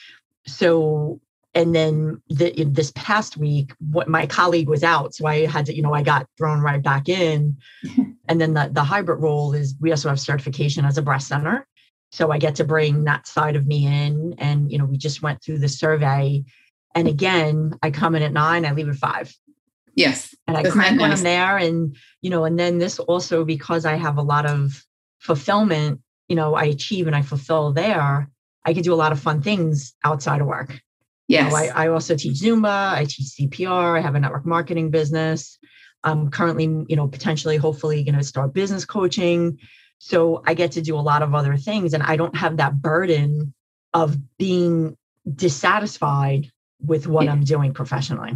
So, 0.45 1.21
and 1.53 1.73
then 1.73 2.21
the, 2.29 2.65
this 2.65 2.91
past 2.95 3.37
week, 3.37 3.71
what 3.79 4.09
my 4.09 4.27
colleague 4.27 4.67
was 4.67 4.83
out, 4.83 5.15
so 5.15 5.25
I 5.25 5.45
had 5.45 5.65
to, 5.67 5.75
you 5.75 5.81
know, 5.81 5.93
I 5.93 6.03
got 6.03 6.27
thrown 6.37 6.59
right 6.59 6.83
back 6.83 7.07
in. 7.07 7.57
and 8.27 8.41
then 8.41 8.53
the, 8.53 8.69
the 8.71 8.83
hybrid 8.83 9.21
role 9.21 9.53
is 9.53 9.75
we 9.79 9.91
also 9.91 10.09
have 10.09 10.19
certification 10.19 10.83
as 10.83 10.97
a 10.97 11.01
breast 11.01 11.27
center. 11.27 11.65
So 12.11 12.31
I 12.31 12.37
get 12.39 12.55
to 12.55 12.63
bring 12.63 13.05
that 13.05 13.27
side 13.27 13.55
of 13.55 13.67
me 13.67 13.87
in. 13.87 14.35
And, 14.37 14.71
you 14.71 14.77
know, 14.77 14.85
we 14.85 14.97
just 14.97 15.21
went 15.21 15.41
through 15.41 15.59
the 15.59 15.69
survey. 15.69 16.43
And 16.93 17.07
again, 17.07 17.73
I 17.81 17.91
come 17.91 18.15
in 18.15 18.23
at 18.23 18.33
nine, 18.33 18.65
I 18.65 18.71
leave 18.71 18.89
at 18.89 18.95
five. 18.95 19.33
Yes. 19.95 20.35
And 20.47 20.57
I 20.57 20.61
when 20.61 21.11
I'm 21.11 21.23
there. 21.23 21.57
And, 21.57 21.95
you 22.21 22.29
know, 22.29 22.43
and 22.43 22.59
then 22.59 22.77
this 22.77 22.99
also 22.99 23.45
because 23.45 23.85
I 23.85 23.95
have 23.95 24.17
a 24.17 24.21
lot 24.21 24.45
of 24.45 24.85
fulfillment, 25.19 26.01
you 26.27 26.35
know, 26.35 26.53
I 26.53 26.65
achieve 26.65 27.07
and 27.07 27.15
I 27.15 27.21
fulfill 27.21 27.73
there, 27.73 28.29
I 28.65 28.73
can 28.73 28.83
do 28.83 28.93
a 28.93 28.95
lot 28.95 29.11
of 29.11 29.19
fun 29.19 29.41
things 29.41 29.93
outside 30.03 30.41
of 30.41 30.47
work. 30.47 30.79
Yes. 31.27 31.45
You 31.45 31.49
know, 31.49 31.55
I, 31.55 31.85
I 31.85 31.87
also 31.87 32.15
teach 32.15 32.39
Zumba, 32.41 32.93
I 32.93 33.05
teach 33.05 33.27
CPR, 33.39 33.97
I 33.97 34.01
have 34.01 34.15
a 34.15 34.19
network 34.19 34.45
marketing 34.45 34.91
business. 34.91 35.57
I'm 36.03 36.29
currently, 36.29 36.65
you 36.87 36.95
know, 36.95 37.07
potentially, 37.07 37.57
hopefully 37.57 38.03
going 38.03 38.15
to 38.15 38.23
start 38.23 38.53
business 38.53 38.85
coaching. 38.85 39.57
So 39.97 40.43
I 40.45 40.53
get 40.53 40.73
to 40.73 40.81
do 40.81 40.95
a 40.95 41.01
lot 41.01 41.23
of 41.23 41.33
other 41.33 41.57
things 41.57 41.93
and 41.93 42.03
I 42.03 42.15
don't 42.15 42.35
have 42.35 42.57
that 42.57 42.79
burden 42.79 43.53
of 43.93 44.17
being 44.37 44.97
dissatisfied 45.33 46.51
with 46.79 47.07
what 47.07 47.25
yeah. 47.25 47.31
I'm 47.31 47.43
doing 47.43 47.73
professionally 47.73 48.33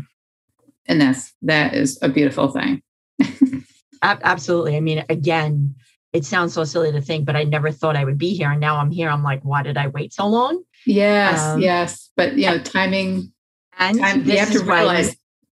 and 0.89 0.99
that's 0.99 1.33
that 1.43 1.73
is 1.73 1.97
a 2.01 2.09
beautiful 2.09 2.49
thing. 2.49 2.81
Absolutely. 4.01 4.75
I 4.75 4.81
mean 4.81 5.05
again 5.07 5.75
it 6.11 6.25
sounds 6.25 6.53
so 6.53 6.63
silly 6.63 6.91
to 6.91 6.99
think 6.99 7.25
but 7.25 7.35
i 7.35 7.43
never 7.43 7.71
thought 7.71 7.95
i 7.95 8.03
would 8.03 8.17
be 8.17 8.33
here. 8.33 8.51
And 8.51 8.59
now 8.59 8.77
i'm 8.77 8.91
here. 8.91 9.09
I'm 9.09 9.23
like 9.23 9.41
why 9.43 9.63
did 9.63 9.77
i 9.77 9.87
wait 9.87 10.11
so 10.11 10.27
long? 10.27 10.63
Yes 10.85 11.41
um, 11.41 11.61
yes. 11.61 12.09
But 12.17 12.35
you 12.37 12.47
know 12.47 12.59
timing 12.59 13.31
and 13.77 13.99
time, 13.99 14.25
you 14.25 14.37
have 14.37 14.51
to 14.51 14.59
realize 14.59 15.15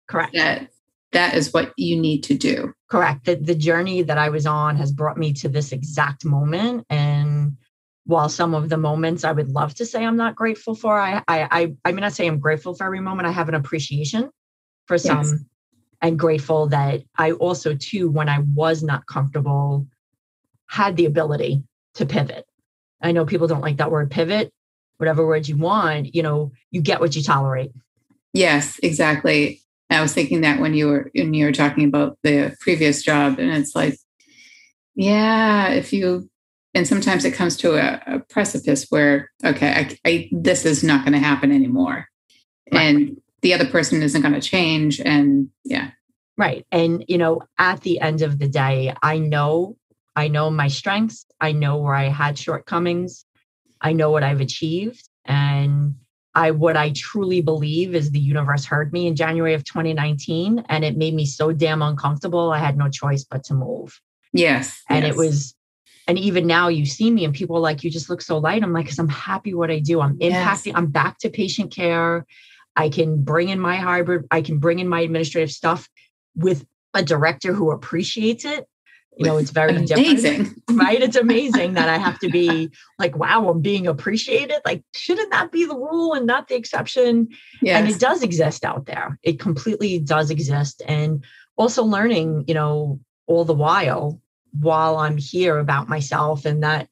correct. 0.08 0.36
that 0.36 0.68
that 1.14 1.36
is 1.36 1.52
what 1.52 1.74
you 1.78 2.00
need 2.00 2.24
to 2.24 2.36
do. 2.36 2.74
Correct. 2.90 3.26
The, 3.26 3.36
the 3.36 3.56
journey 3.56 4.02
that 4.04 4.18
i 4.18 4.30
was 4.30 4.46
on 4.46 4.76
has 4.76 4.92
brought 4.92 5.18
me 5.18 5.34
to 5.34 5.50
this 5.50 5.72
exact 5.72 6.26
moment. 6.26 6.86
And 6.90 7.58
while 8.06 8.30
some 8.30 8.54
of 8.56 8.68
the 8.68 8.78
moments 8.78 9.24
i 9.24 9.32
would 9.32 9.50
love 9.50 9.76
to 9.76 9.86
say 9.86 10.04
i'm 10.04 10.18
not 10.18 10.36
grateful 10.36 10.74
for 10.74 11.00
i 11.00 11.22
i 11.28 11.48
i, 11.52 11.74
I 11.86 11.92
may 11.92 12.02
not 12.02 12.14
say 12.14 12.26
i'm 12.28 12.40
grateful 12.40 12.74
for 12.74 12.86
every 12.86 13.00
moment. 13.00 13.28
I 13.28 13.32
have 13.32 13.48
an 13.48 13.56
appreciation 13.56 14.32
for 14.86 14.98
some 14.98 15.24
yes. 15.24 15.34
and 16.02 16.20
grateful 16.20 16.68
that 16.68 17.04
I 17.18 17.32
also 17.32 17.76
too 17.76 18.10
when 18.10 18.30
I 18.30 18.40
was 18.40 18.84
not 18.84 19.06
comfortable 19.08 19.88
had 20.68 20.96
the 20.96 21.06
ability 21.06 21.64
to 21.96 22.06
pivot. 22.06 22.46
I 23.02 23.12
know 23.12 23.26
people 23.26 23.48
don't 23.48 23.62
like 23.62 23.78
that 23.78 23.92
word 23.92 24.12
pivot, 24.12 24.54
whatever 24.98 25.26
word 25.26 25.48
you 25.48 25.58
want, 25.58 26.16
you 26.16 26.24
know, 26.24 26.52
you 26.70 26.82
get 26.82 27.00
what 27.00 27.16
you 27.16 27.24
tolerate. 27.24 27.72
Yes, 28.34 28.80
exactly. 28.82 29.62
I 29.90 30.02
was 30.02 30.14
thinking 30.14 30.42
that 30.42 30.62
when 30.62 30.74
you 30.74 30.88
were 30.88 31.12
when 31.14 31.34
you 31.34 31.46
were 31.46 31.52
talking 31.52 31.86
about 31.86 32.18
the 32.24 32.56
previous 32.62 33.04
job 33.04 33.40
and 33.40 33.52
it's 33.52 33.76
like 33.76 33.98
yeah, 34.96 35.70
if 35.70 35.92
you 35.92 36.30
and 36.74 36.88
sometimes 36.88 37.26
it 37.26 37.34
comes 37.34 37.58
to 37.58 37.76
a, 37.76 38.16
a 38.16 38.20
precipice 38.20 38.88
where 38.90 39.30
okay, 39.44 39.72
I, 40.06 40.10
I, 40.10 40.30
this 40.32 40.66
is 40.66 40.84
not 40.84 41.04
going 41.04 41.14
to 41.14 41.20
happen 41.20 41.52
anymore. 41.52 42.08
Right. 42.72 42.82
And 42.82 43.22
the 43.42 43.54
other 43.54 43.66
person 43.66 44.02
isn't 44.02 44.22
going 44.22 44.34
to 44.34 44.42
change 44.42 45.00
and 45.00 45.50
yeah. 45.64 45.92
Right 46.38 46.66
and 46.72 47.04
you 47.08 47.18
know 47.18 47.42
at 47.60 47.82
the 47.82 48.00
end 48.00 48.22
of 48.22 48.40
the 48.40 48.48
day 48.48 48.96
i 49.04 49.20
know 49.20 49.78
i 50.16 50.28
know 50.28 50.50
my 50.50 50.70
strengths 50.70 51.26
i 51.40 51.52
know 51.52 51.78
where 51.78 51.94
i 51.94 52.06
had 52.06 52.38
shortcomings 52.38 53.26
i 53.82 53.92
know 53.92 54.10
what 54.10 54.24
i've 54.24 54.42
achieved 54.42 55.08
and 55.26 55.94
i 56.34 56.50
what 56.50 56.78
i 56.78 56.92
truly 56.92 57.42
believe 57.42 57.94
is 57.94 58.10
the 58.10 58.20
universe 58.20 58.66
heard 58.66 58.92
me 58.92 59.06
in 59.06 59.16
january 59.16 59.54
of 59.54 59.66
2019 59.66 60.66
and 60.68 60.84
it 60.84 60.98
made 60.98 61.14
me 61.14 61.26
so 61.26 61.52
damn 61.52 61.84
uncomfortable 61.84 62.52
i 62.52 62.58
had 62.58 62.78
no 62.78 62.90
choice 62.90 63.24
but 63.24 63.44
to 63.44 63.54
move. 63.54 64.00
Yes 64.34 64.82
and 64.90 65.04
yes. 65.06 65.14
it 65.14 65.18
was 65.18 65.56
and 66.08 66.18
even 66.18 66.48
now 66.48 66.70
you 66.70 66.86
see 66.86 67.12
me 67.12 67.24
and 67.24 67.36
people 67.36 67.58
are 67.58 67.62
like 67.62 67.84
you 67.84 67.92
just 67.92 68.10
look 68.10 68.22
so 68.22 68.40
light. 68.40 68.64
I'm 68.64 68.74
like 68.74 68.86
because 68.86 69.00
i'm 69.00 69.10
happy 69.10 69.54
what 69.54 69.70
i 69.70 69.80
do. 69.80 70.02
I'm 70.02 70.18
impacting 70.18 70.68
yes. 70.68 70.76
i'm 70.76 70.88
back 70.88 71.20
to 71.20 71.30
patient 71.30 71.72
care 71.72 72.26
I 72.76 72.90
can 72.90 73.24
bring 73.24 73.50
in 73.50 73.60
my 73.60 73.76
hybrid, 73.76 74.26
I 74.32 74.42
can 74.42 74.60
bring 74.60 74.80
in 74.80 74.88
my 74.88 75.02
administrative 75.02 75.52
stuff 75.52 75.90
with 76.36 76.66
a 76.94 77.04
director 77.04 77.54
who 77.54 77.72
appreciates 77.72 78.46
it. 78.46 78.68
You 79.18 79.26
know, 79.26 79.38
it's 79.38 79.52
very 79.52 79.76
amazing. 79.76 80.44
different. 80.44 80.64
Right. 80.72 81.02
It's 81.02 81.18
amazing 81.18 81.74
that 81.74 81.90
I 81.90 81.98
have 81.98 82.18
to 82.20 82.30
be 82.30 82.72
like, 82.98 83.18
wow, 83.18 83.50
I'm 83.50 83.62
being 83.62 83.88
appreciated. 83.88 84.62
Like, 84.66 84.84
shouldn't 84.96 85.32
that 85.32 85.52
be 85.52 85.66
the 85.66 85.76
rule 85.76 86.14
and 86.14 86.26
not 86.26 86.48
the 86.48 86.56
exception? 86.56 87.28
Yes. 87.62 87.80
And 87.80 87.90
it 87.90 88.00
does 88.00 88.24
exist 88.24 88.64
out 88.64 88.86
there. 88.86 89.20
It 89.22 89.40
completely 89.40 90.00
does 90.00 90.30
exist. 90.30 90.82
And 90.88 91.24
also 91.58 91.84
learning, 91.84 92.46
you 92.48 92.54
know, 92.54 93.00
all 93.28 93.46
the 93.46 93.54
while 93.54 94.20
while 94.60 94.98
I'm 94.98 95.18
here 95.18 95.58
about 95.60 95.88
myself 95.88 96.46
and 96.46 96.64
that 96.64 96.90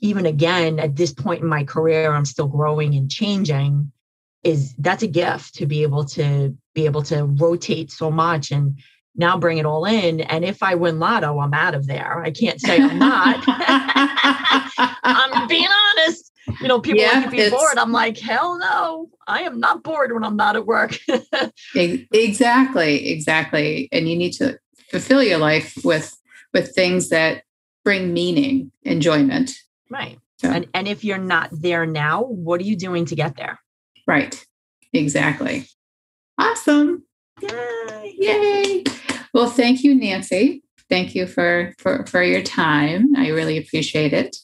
even 0.00 0.26
again 0.26 0.78
at 0.78 0.96
this 0.96 1.12
point 1.12 1.42
in 1.42 1.48
my 1.48 1.64
career, 1.64 2.12
I'm 2.12 2.24
still 2.24 2.48
growing 2.48 2.94
and 2.94 3.10
changing 3.10 3.92
is 4.44 4.74
that's 4.76 5.02
a 5.02 5.08
gift 5.08 5.54
to 5.56 5.66
be 5.66 5.82
able 5.82 6.04
to 6.04 6.56
be 6.74 6.84
able 6.86 7.02
to 7.02 7.24
rotate 7.24 7.90
so 7.90 8.10
much 8.10 8.50
and 8.50 8.78
now 9.16 9.38
bring 9.38 9.58
it 9.58 9.66
all 9.66 9.84
in. 9.84 10.20
And 10.20 10.44
if 10.44 10.62
I 10.62 10.74
win 10.74 10.98
lotto, 10.98 11.38
I'm 11.40 11.54
out 11.54 11.74
of 11.74 11.86
there. 11.86 12.22
I 12.22 12.30
can't 12.30 12.60
say 12.60 12.78
I'm 12.80 12.98
not. 12.98 13.42
I'm 15.02 15.48
being 15.48 15.68
honest. 15.68 16.32
You 16.60 16.68
know, 16.68 16.80
people 16.80 17.00
yeah, 17.00 17.12
like 17.12 17.24
to 17.24 17.30
be 17.30 17.50
bored. 17.50 17.76
I'm 17.76 17.92
like, 17.92 18.18
hell 18.18 18.58
no, 18.58 19.10
I 19.26 19.42
am 19.42 19.58
not 19.58 19.82
bored 19.82 20.12
when 20.12 20.22
I'm 20.22 20.36
not 20.36 20.54
at 20.54 20.66
work. 20.66 20.96
exactly, 21.74 23.10
exactly. 23.10 23.88
And 23.90 24.08
you 24.08 24.16
need 24.16 24.32
to 24.34 24.58
fulfill 24.90 25.22
your 25.22 25.38
life 25.38 25.76
with 25.82 26.16
with 26.52 26.74
things 26.74 27.08
that 27.08 27.42
bring 27.84 28.12
meaning, 28.12 28.70
enjoyment. 28.82 29.52
Right. 29.90 30.18
So. 30.38 30.50
And 30.50 30.68
and 30.74 30.86
if 30.86 31.04
you're 31.04 31.18
not 31.18 31.50
there 31.52 31.86
now, 31.86 32.22
what 32.22 32.60
are 32.60 32.64
you 32.64 32.76
doing 32.76 33.06
to 33.06 33.16
get 33.16 33.36
there? 33.36 33.58
Right. 34.06 34.44
Exactly. 34.92 35.66
Awesome. 36.38 37.04
Yay. 37.42 38.14
Yay. 38.18 38.84
Well, 39.34 39.50
thank 39.50 39.82
you, 39.82 39.94
Nancy. 39.94 40.62
Thank 40.88 41.14
you 41.14 41.26
for, 41.26 41.74
for, 41.78 42.06
for 42.06 42.22
your 42.22 42.42
time. 42.42 43.14
I 43.16 43.28
really 43.28 43.58
appreciate 43.58 44.12
it. 44.12 44.36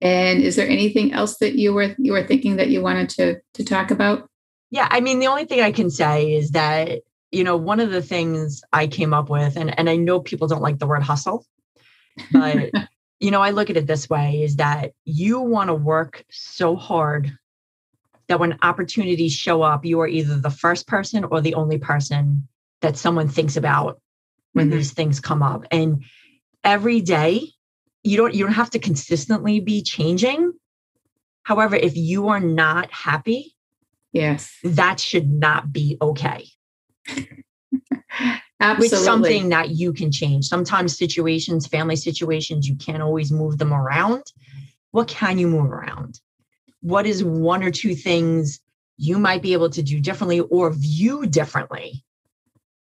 And 0.00 0.42
is 0.42 0.56
there 0.56 0.68
anything 0.68 1.12
else 1.12 1.38
that 1.38 1.54
you 1.54 1.72
were 1.72 1.94
you 1.98 2.12
were 2.12 2.26
thinking 2.26 2.56
that 2.56 2.68
you 2.68 2.82
wanted 2.82 3.08
to 3.10 3.40
to 3.54 3.64
talk 3.64 3.90
about? 3.90 4.28
Yeah, 4.70 4.86
I 4.90 5.00
mean, 5.00 5.18
the 5.18 5.28
only 5.28 5.46
thing 5.46 5.60
I 5.60 5.72
can 5.72 5.90
say 5.90 6.34
is 6.34 6.50
that 6.50 7.00
you 7.30 7.42
know 7.42 7.56
one 7.56 7.80
of 7.80 7.90
the 7.90 8.02
things 8.02 8.62
I 8.72 8.86
came 8.86 9.14
up 9.14 9.30
with, 9.30 9.56
and 9.56 9.76
and 9.78 9.88
I 9.88 9.96
know 9.96 10.20
people 10.20 10.46
don't 10.46 10.62
like 10.62 10.78
the 10.78 10.86
word 10.86 11.02
hustle, 11.02 11.46
but 12.32 12.70
you 13.20 13.30
know 13.30 13.40
I 13.40 13.50
look 13.50 13.70
at 13.70 13.78
it 13.78 13.86
this 13.86 14.10
way: 14.10 14.42
is 14.42 14.56
that 14.56 14.92
you 15.06 15.40
want 15.40 15.68
to 15.68 15.74
work 15.74 16.22
so 16.30 16.76
hard 16.76 17.32
that 18.28 18.40
when 18.40 18.58
opportunities 18.62 19.32
show 19.32 19.62
up, 19.62 19.84
you 19.84 20.00
are 20.00 20.08
either 20.08 20.36
the 20.36 20.50
first 20.50 20.86
person 20.86 21.24
or 21.24 21.40
the 21.40 21.54
only 21.54 21.78
person 21.78 22.48
that 22.80 22.96
someone 22.96 23.28
thinks 23.28 23.56
about 23.56 24.00
when 24.52 24.68
mm-hmm. 24.68 24.76
these 24.76 24.92
things 24.92 25.20
come 25.20 25.42
up. 25.42 25.64
And 25.70 26.04
every 26.62 27.00
day, 27.00 27.42
you 28.02 28.16
don't 28.16 28.34
you 28.34 28.44
don't 28.44 28.54
have 28.54 28.70
to 28.70 28.78
consistently 28.78 29.60
be 29.60 29.82
changing. 29.82 30.52
However, 31.42 31.76
if 31.76 31.96
you 31.96 32.28
are 32.28 32.40
not 32.40 32.90
happy, 32.90 33.54
yes, 34.12 34.56
that 34.62 35.00
should 35.00 35.30
not 35.30 35.72
be 35.72 35.98
okay. 36.00 36.46
Absolutely. 38.60 38.96
With 38.96 39.04
something 39.04 39.48
that 39.50 39.70
you 39.70 39.92
can 39.92 40.10
change. 40.10 40.46
Sometimes 40.46 40.96
situations, 40.96 41.66
family 41.66 41.96
situations, 41.96 42.66
you 42.66 42.76
can't 42.76 43.02
always 43.02 43.30
move 43.30 43.58
them 43.58 43.74
around. 43.74 44.22
What 44.92 45.08
can 45.08 45.38
you 45.38 45.48
move 45.48 45.70
around? 45.70 46.20
What 46.84 47.06
is 47.06 47.24
one 47.24 47.62
or 47.62 47.70
two 47.70 47.94
things 47.94 48.60
you 48.98 49.18
might 49.18 49.40
be 49.40 49.54
able 49.54 49.70
to 49.70 49.82
do 49.82 49.98
differently 49.98 50.40
or 50.40 50.70
view 50.70 51.24
differently? 51.24 52.04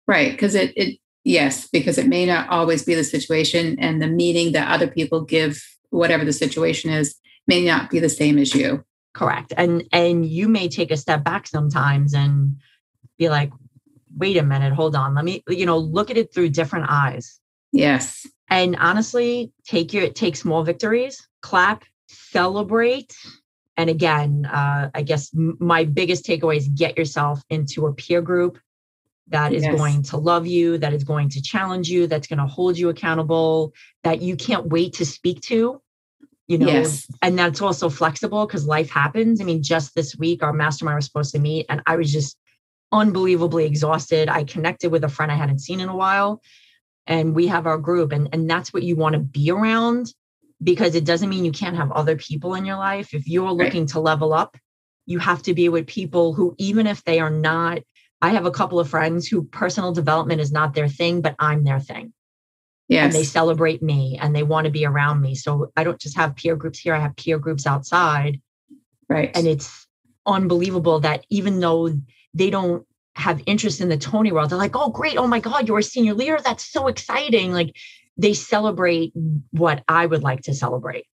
Right. 0.07 0.31
Because 0.31 0.55
it, 0.55 0.71
it, 0.77 0.97
yes, 1.25 1.67
because 1.67 1.97
it 1.97 2.07
may 2.07 2.25
not 2.25 2.49
always 2.49 2.83
be 2.83 2.95
the 2.95 3.03
situation 3.03 3.77
and 3.79 4.01
the 4.01 4.07
meaning 4.07 4.53
that 4.53 4.71
other 4.71 4.87
people 4.87 5.21
give, 5.21 5.61
whatever 5.89 6.23
the 6.23 6.31
situation 6.31 6.89
is, 6.89 7.15
may 7.47 7.65
not 7.65 7.89
be 7.89 7.99
the 7.99 8.07
same 8.07 8.37
as 8.37 8.55
you. 8.55 8.81
Correct. 9.13 9.53
And, 9.57 9.83
and 9.91 10.25
you 10.25 10.47
may 10.47 10.69
take 10.69 10.89
a 10.89 10.95
step 10.95 11.25
back 11.25 11.45
sometimes 11.45 12.13
and 12.13 12.55
be 13.17 13.27
like, 13.27 13.51
wait 14.15 14.37
a 14.37 14.43
minute, 14.43 14.71
hold 14.71 14.95
on. 14.95 15.15
Let 15.15 15.25
me, 15.25 15.43
you 15.49 15.65
know, 15.65 15.77
look 15.77 16.09
at 16.09 16.17
it 16.17 16.33
through 16.33 16.49
different 16.49 16.85
eyes. 16.89 17.41
Yes. 17.73 18.25
And 18.49 18.77
honestly, 18.77 19.51
take 19.65 19.91
your, 19.91 20.09
take 20.09 20.37
small 20.37 20.63
victories, 20.63 21.27
clap, 21.41 21.83
celebrate, 22.07 23.13
and 23.81 23.89
again, 23.89 24.45
uh, 24.45 24.91
I 24.93 25.01
guess 25.01 25.31
my 25.33 25.85
biggest 25.85 26.23
takeaway 26.23 26.57
is 26.57 26.67
get 26.67 26.99
yourself 26.99 27.41
into 27.49 27.87
a 27.87 27.93
peer 27.93 28.21
group 28.21 28.59
that 29.29 29.53
is 29.53 29.63
yes. 29.63 29.75
going 29.75 30.03
to 30.03 30.17
love 30.17 30.45
you, 30.45 30.77
that 30.77 30.93
is 30.93 31.03
going 31.03 31.29
to 31.29 31.41
challenge 31.41 31.89
you, 31.89 32.05
that's 32.05 32.27
going 32.27 32.37
to 32.37 32.45
hold 32.45 32.77
you 32.77 32.89
accountable, 32.89 33.73
that 34.03 34.21
you 34.21 34.35
can't 34.35 34.67
wait 34.67 34.93
to 34.93 35.05
speak 35.05 35.41
to. 35.41 35.81
You 36.47 36.57
know, 36.59 36.67
yes. 36.67 37.07
and 37.23 37.39
that's 37.39 37.59
also 37.59 37.89
flexible 37.89 38.45
because 38.45 38.67
life 38.67 38.91
happens. 38.91 39.41
I 39.41 39.45
mean, 39.45 39.63
just 39.63 39.95
this 39.95 40.15
week, 40.15 40.43
our 40.43 40.53
mastermind 40.53 40.97
was 40.97 41.05
supposed 41.05 41.33
to 41.33 41.39
meet, 41.39 41.65
and 41.67 41.81
I 41.87 41.95
was 41.95 42.11
just 42.11 42.37
unbelievably 42.91 43.65
exhausted. 43.65 44.29
I 44.29 44.43
connected 44.43 44.91
with 44.91 45.03
a 45.03 45.09
friend 45.09 45.31
I 45.31 45.35
hadn't 45.35 45.59
seen 45.59 45.79
in 45.79 45.89
a 45.89 45.95
while, 45.95 46.39
and 47.07 47.33
we 47.33 47.47
have 47.47 47.65
our 47.65 47.79
group, 47.79 48.11
and, 48.11 48.29
and 48.31 48.47
that's 48.47 48.73
what 48.73 48.83
you 48.83 48.95
want 48.95 49.13
to 49.13 49.19
be 49.19 49.49
around 49.49 50.13
because 50.63 50.95
it 50.95 51.05
doesn't 51.05 51.29
mean 51.29 51.45
you 51.45 51.51
can't 51.51 51.75
have 51.75 51.91
other 51.91 52.15
people 52.15 52.53
in 52.55 52.65
your 52.65 52.77
life. 52.77 53.13
If 53.13 53.27
you're 53.27 53.51
looking 53.51 53.81
right. 53.81 53.89
to 53.89 53.99
level 53.99 54.33
up, 54.33 54.57
you 55.05 55.19
have 55.19 55.41
to 55.43 55.53
be 55.53 55.69
with 55.69 55.87
people 55.87 56.33
who, 56.33 56.55
even 56.57 56.87
if 56.87 57.03
they 57.03 57.19
are 57.19 57.29
not, 57.29 57.79
I 58.21 58.29
have 58.29 58.45
a 58.45 58.51
couple 58.51 58.79
of 58.79 58.89
friends 58.89 59.27
who 59.27 59.43
personal 59.43 59.91
development 59.91 60.41
is 60.41 60.51
not 60.51 60.75
their 60.75 60.87
thing, 60.87 61.21
but 61.21 61.35
I'm 61.39 61.63
their 61.63 61.79
thing. 61.79 62.13
Yes. 62.87 63.05
And 63.05 63.13
they 63.13 63.23
celebrate 63.23 63.81
me 63.81 64.19
and 64.21 64.35
they 64.35 64.43
want 64.43 64.65
to 64.65 64.71
be 64.71 64.85
around 64.85 65.21
me. 65.21 65.33
So 65.33 65.71
I 65.75 65.83
don't 65.83 65.99
just 65.99 66.17
have 66.17 66.35
peer 66.35 66.55
groups 66.55 66.79
here, 66.79 66.93
I 66.93 66.99
have 66.99 67.15
peer 67.15 67.39
groups 67.39 67.65
outside. 67.65 68.41
Right. 69.09 69.31
And 69.35 69.47
it's 69.47 69.87
unbelievable 70.25 70.99
that 70.99 71.25
even 71.29 71.59
though 71.59 71.89
they 72.33 72.49
don't 72.49 72.85
have 73.15 73.41
interest 73.45 73.81
in 73.81 73.89
the 73.89 73.97
Tony 73.97 74.31
world, 74.31 74.49
they're 74.49 74.57
like, 74.57 74.75
oh, 74.75 74.89
great. 74.89 75.17
Oh 75.17 75.27
my 75.27 75.39
God, 75.39 75.67
you're 75.67 75.79
a 75.79 75.83
senior 75.83 76.13
leader. 76.13 76.39
That's 76.43 76.65
so 76.65 76.87
exciting. 76.87 77.51
Like 77.51 77.75
they 78.21 78.33
celebrate 78.33 79.13
what 79.51 79.83
I 79.87 80.05
would 80.05 80.21
like 80.21 80.41
to 80.41 80.53
celebrate. 80.53 81.05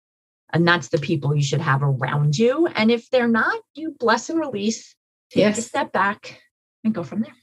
And 0.54 0.68
that's 0.68 0.90
the 0.90 0.98
people 0.98 1.36
you 1.36 1.44
should 1.44 1.62
have 1.62 1.82
around 1.82 2.38
you. 2.38 2.68
And 2.68 2.92
if 2.92 3.10
they're 3.10 3.28
not, 3.28 3.60
you 3.76 3.96
bless 3.98 4.30
and 4.30 4.40
release, 4.40 4.96
take 5.30 5.42
yes. 5.42 5.58
a 5.58 5.62
step 5.62 5.92
back 5.92 6.42
and 6.84 6.94
go 6.94 7.04
from 7.04 7.22
there. 7.22 7.34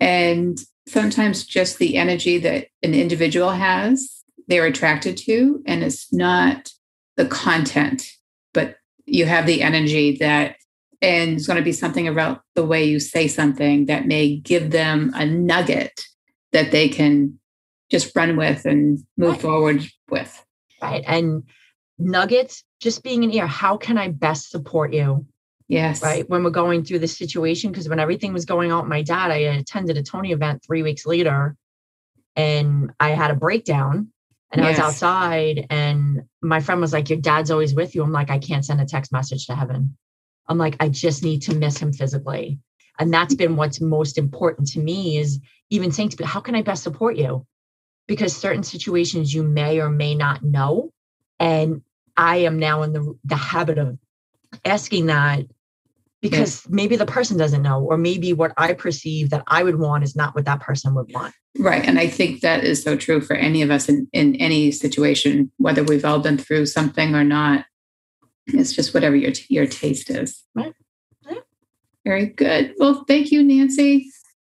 And 0.00 0.58
sometimes 0.86 1.44
just 1.44 1.78
the 1.78 1.96
energy 1.96 2.38
that 2.38 2.68
an 2.82 2.94
individual 2.94 3.50
has, 3.50 4.22
they're 4.46 4.66
attracted 4.66 5.16
to. 5.18 5.62
And 5.66 5.82
it's 5.82 6.12
not 6.12 6.72
the 7.16 7.26
content, 7.26 8.08
but 8.54 8.76
you 9.06 9.26
have 9.26 9.46
the 9.46 9.62
energy 9.62 10.16
that, 10.18 10.56
and 11.02 11.32
it's 11.32 11.46
going 11.46 11.58
to 11.58 11.64
be 11.64 11.72
something 11.72 12.08
about 12.08 12.42
the 12.54 12.64
way 12.64 12.84
you 12.84 12.98
say 13.00 13.28
something 13.28 13.86
that 13.86 14.06
may 14.06 14.36
give 14.36 14.70
them 14.70 15.12
a 15.14 15.24
nugget 15.26 16.00
that 16.52 16.70
they 16.70 16.88
can 16.88 17.38
just 17.90 18.14
run 18.14 18.36
with 18.36 18.64
and 18.64 18.98
move 19.16 19.32
right. 19.32 19.40
forward 19.40 19.86
with. 20.10 20.44
Right. 20.82 21.02
And 21.06 21.44
nuggets, 21.98 22.64
just 22.80 23.02
being 23.02 23.24
an 23.24 23.32
ear, 23.32 23.46
how 23.46 23.76
can 23.76 23.98
I 23.98 24.08
best 24.08 24.50
support 24.50 24.92
you? 24.92 25.26
Yes. 25.68 26.02
Right. 26.02 26.28
When 26.28 26.44
we're 26.44 26.50
going 26.50 26.84
through 26.84 27.00
this 27.00 27.16
situation, 27.16 27.70
because 27.70 27.88
when 27.88 27.98
everything 27.98 28.32
was 28.32 28.44
going 28.44 28.72
on 28.72 28.84
with 28.84 28.90
my 28.90 29.02
dad, 29.02 29.30
I 29.30 29.36
attended 29.36 29.98
a 29.98 30.02
Tony 30.02 30.32
event 30.32 30.62
three 30.64 30.82
weeks 30.82 31.04
later 31.04 31.56
and 32.36 32.90
I 32.98 33.10
had 33.10 33.30
a 33.30 33.34
breakdown 33.34 34.12
and 34.50 34.62
yes. 34.62 34.66
I 34.66 34.70
was 34.70 34.78
outside 34.78 35.66
and 35.68 36.22
my 36.40 36.60
friend 36.60 36.80
was 36.80 36.92
like, 36.92 37.10
Your 37.10 37.20
dad's 37.20 37.50
always 37.50 37.74
with 37.74 37.94
you. 37.94 38.02
I'm 38.02 38.12
like, 38.12 38.30
I 38.30 38.38
can't 38.38 38.64
send 38.64 38.80
a 38.80 38.86
text 38.86 39.12
message 39.12 39.46
to 39.46 39.54
heaven. 39.54 39.96
I'm 40.46 40.56
like, 40.56 40.76
I 40.80 40.88
just 40.88 41.22
need 41.22 41.42
to 41.42 41.54
miss 41.54 41.78
him 41.78 41.92
physically. 41.92 42.58
And 42.98 43.12
that's 43.12 43.34
been 43.34 43.56
what's 43.56 43.80
most 43.80 44.16
important 44.16 44.68
to 44.68 44.80
me 44.80 45.18
is 45.18 45.38
even 45.70 45.92
saying 45.92 46.10
to 46.10 46.26
how 46.26 46.40
can 46.40 46.54
I 46.54 46.62
best 46.62 46.82
support 46.82 47.16
you? 47.16 47.46
Because 48.08 48.36
certain 48.36 48.64
situations 48.64 49.32
you 49.32 49.44
may 49.44 49.78
or 49.78 49.90
may 49.90 50.16
not 50.16 50.42
know. 50.42 50.90
And 51.38 51.82
I 52.16 52.38
am 52.38 52.58
now 52.58 52.82
in 52.82 52.92
the, 52.92 53.16
the 53.24 53.36
habit 53.36 53.78
of 53.78 53.96
asking 54.64 55.06
that 55.06 55.46
because 56.20 56.64
yes. 56.64 56.68
maybe 56.68 56.96
the 56.96 57.06
person 57.06 57.36
doesn't 57.36 57.62
know, 57.62 57.80
or 57.80 57.96
maybe 57.96 58.32
what 58.32 58.52
I 58.56 58.72
perceive 58.72 59.30
that 59.30 59.44
I 59.46 59.62
would 59.62 59.78
want 59.78 60.02
is 60.02 60.16
not 60.16 60.34
what 60.34 60.46
that 60.46 60.58
person 60.58 60.94
would 60.96 61.12
want. 61.14 61.32
Right. 61.56 61.84
And 61.84 61.96
I 61.96 62.08
think 62.08 62.40
that 62.40 62.64
is 62.64 62.82
so 62.82 62.96
true 62.96 63.20
for 63.20 63.36
any 63.36 63.62
of 63.62 63.70
us 63.70 63.88
in, 63.88 64.08
in 64.12 64.34
any 64.36 64.72
situation, 64.72 65.52
whether 65.58 65.84
we've 65.84 66.04
all 66.04 66.18
been 66.18 66.38
through 66.38 66.66
something 66.66 67.14
or 67.14 67.22
not. 67.22 67.66
It's 68.48 68.72
just 68.72 68.94
whatever 68.94 69.14
your, 69.14 69.32
your 69.48 69.66
taste 69.66 70.10
is. 70.10 70.42
Right. 70.54 70.72
Very 72.04 72.26
good. 72.26 72.74
Well, 72.78 73.04
thank 73.06 73.30
you, 73.30 73.44
Nancy. 73.44 74.10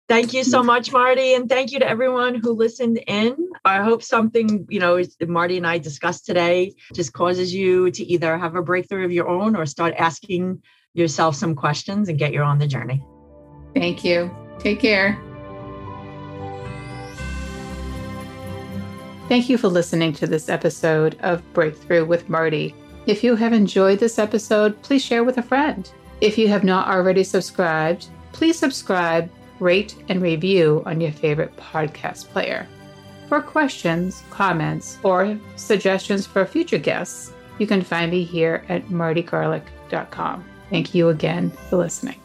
Thank 0.07 0.33
you 0.33 0.43
so 0.43 0.61
much, 0.61 0.91
Marty. 0.91 1.33
And 1.33 1.49
thank 1.49 1.71
you 1.71 1.79
to 1.79 1.87
everyone 1.87 2.35
who 2.35 2.51
listened 2.53 2.99
in. 3.07 3.35
I 3.65 3.81
hope 3.81 4.03
something, 4.03 4.67
you 4.69 4.79
know, 4.79 5.01
Marty 5.27 5.57
and 5.57 5.65
I 5.65 5.79
discussed 5.79 6.27
today 6.27 6.73
just 6.93 7.11
causes 7.13 7.53
you 7.53 7.89
to 7.89 8.03
either 8.05 8.37
have 8.37 8.55
a 8.55 8.61
breakthrough 8.61 9.05
of 9.05 9.11
your 9.11 9.27
own 9.27 9.55
or 9.55 9.65
start 9.65 9.95
asking 9.97 10.61
yourself 10.93 11.35
some 11.35 11.55
questions 11.55 12.07
and 12.07 12.19
get 12.19 12.33
you 12.33 12.43
on 12.43 12.59
the 12.59 12.67
journey. 12.67 13.03
Thank 13.73 14.05
you. 14.05 14.33
Take 14.59 14.79
care. 14.79 15.19
Thank 19.27 19.49
you 19.49 19.57
for 19.57 19.69
listening 19.69 20.13
to 20.13 20.27
this 20.27 20.49
episode 20.49 21.17
of 21.21 21.41
Breakthrough 21.53 22.05
with 22.05 22.29
Marty. 22.29 22.75
If 23.07 23.23
you 23.23 23.35
have 23.35 23.53
enjoyed 23.53 23.97
this 23.97 24.19
episode, 24.19 24.79
please 24.83 25.03
share 25.03 25.23
with 25.23 25.39
a 25.39 25.43
friend. 25.43 25.91
If 26.21 26.37
you 26.37 26.47
have 26.47 26.63
not 26.63 26.87
already 26.87 27.23
subscribed, 27.23 28.07
please 28.33 28.57
subscribe 28.57 29.31
rate, 29.59 29.95
and 30.09 30.21
review 30.21 30.83
on 30.85 31.01
your 31.01 31.11
favorite 31.11 31.55
podcast 31.57 32.29
player. 32.29 32.67
For 33.27 33.41
questions, 33.41 34.23
comments, 34.29 34.99
or 35.03 35.39
suggestions 35.55 36.25
for 36.25 36.45
future 36.45 36.77
guests, 36.77 37.31
you 37.57 37.67
can 37.67 37.81
find 37.81 38.11
me 38.11 38.23
here 38.23 38.63
at 38.69 38.85
martygarlic.com. 38.87 40.45
Thank 40.69 40.93
you 40.93 41.09
again 41.09 41.51
for 41.69 41.77
listening. 41.77 42.24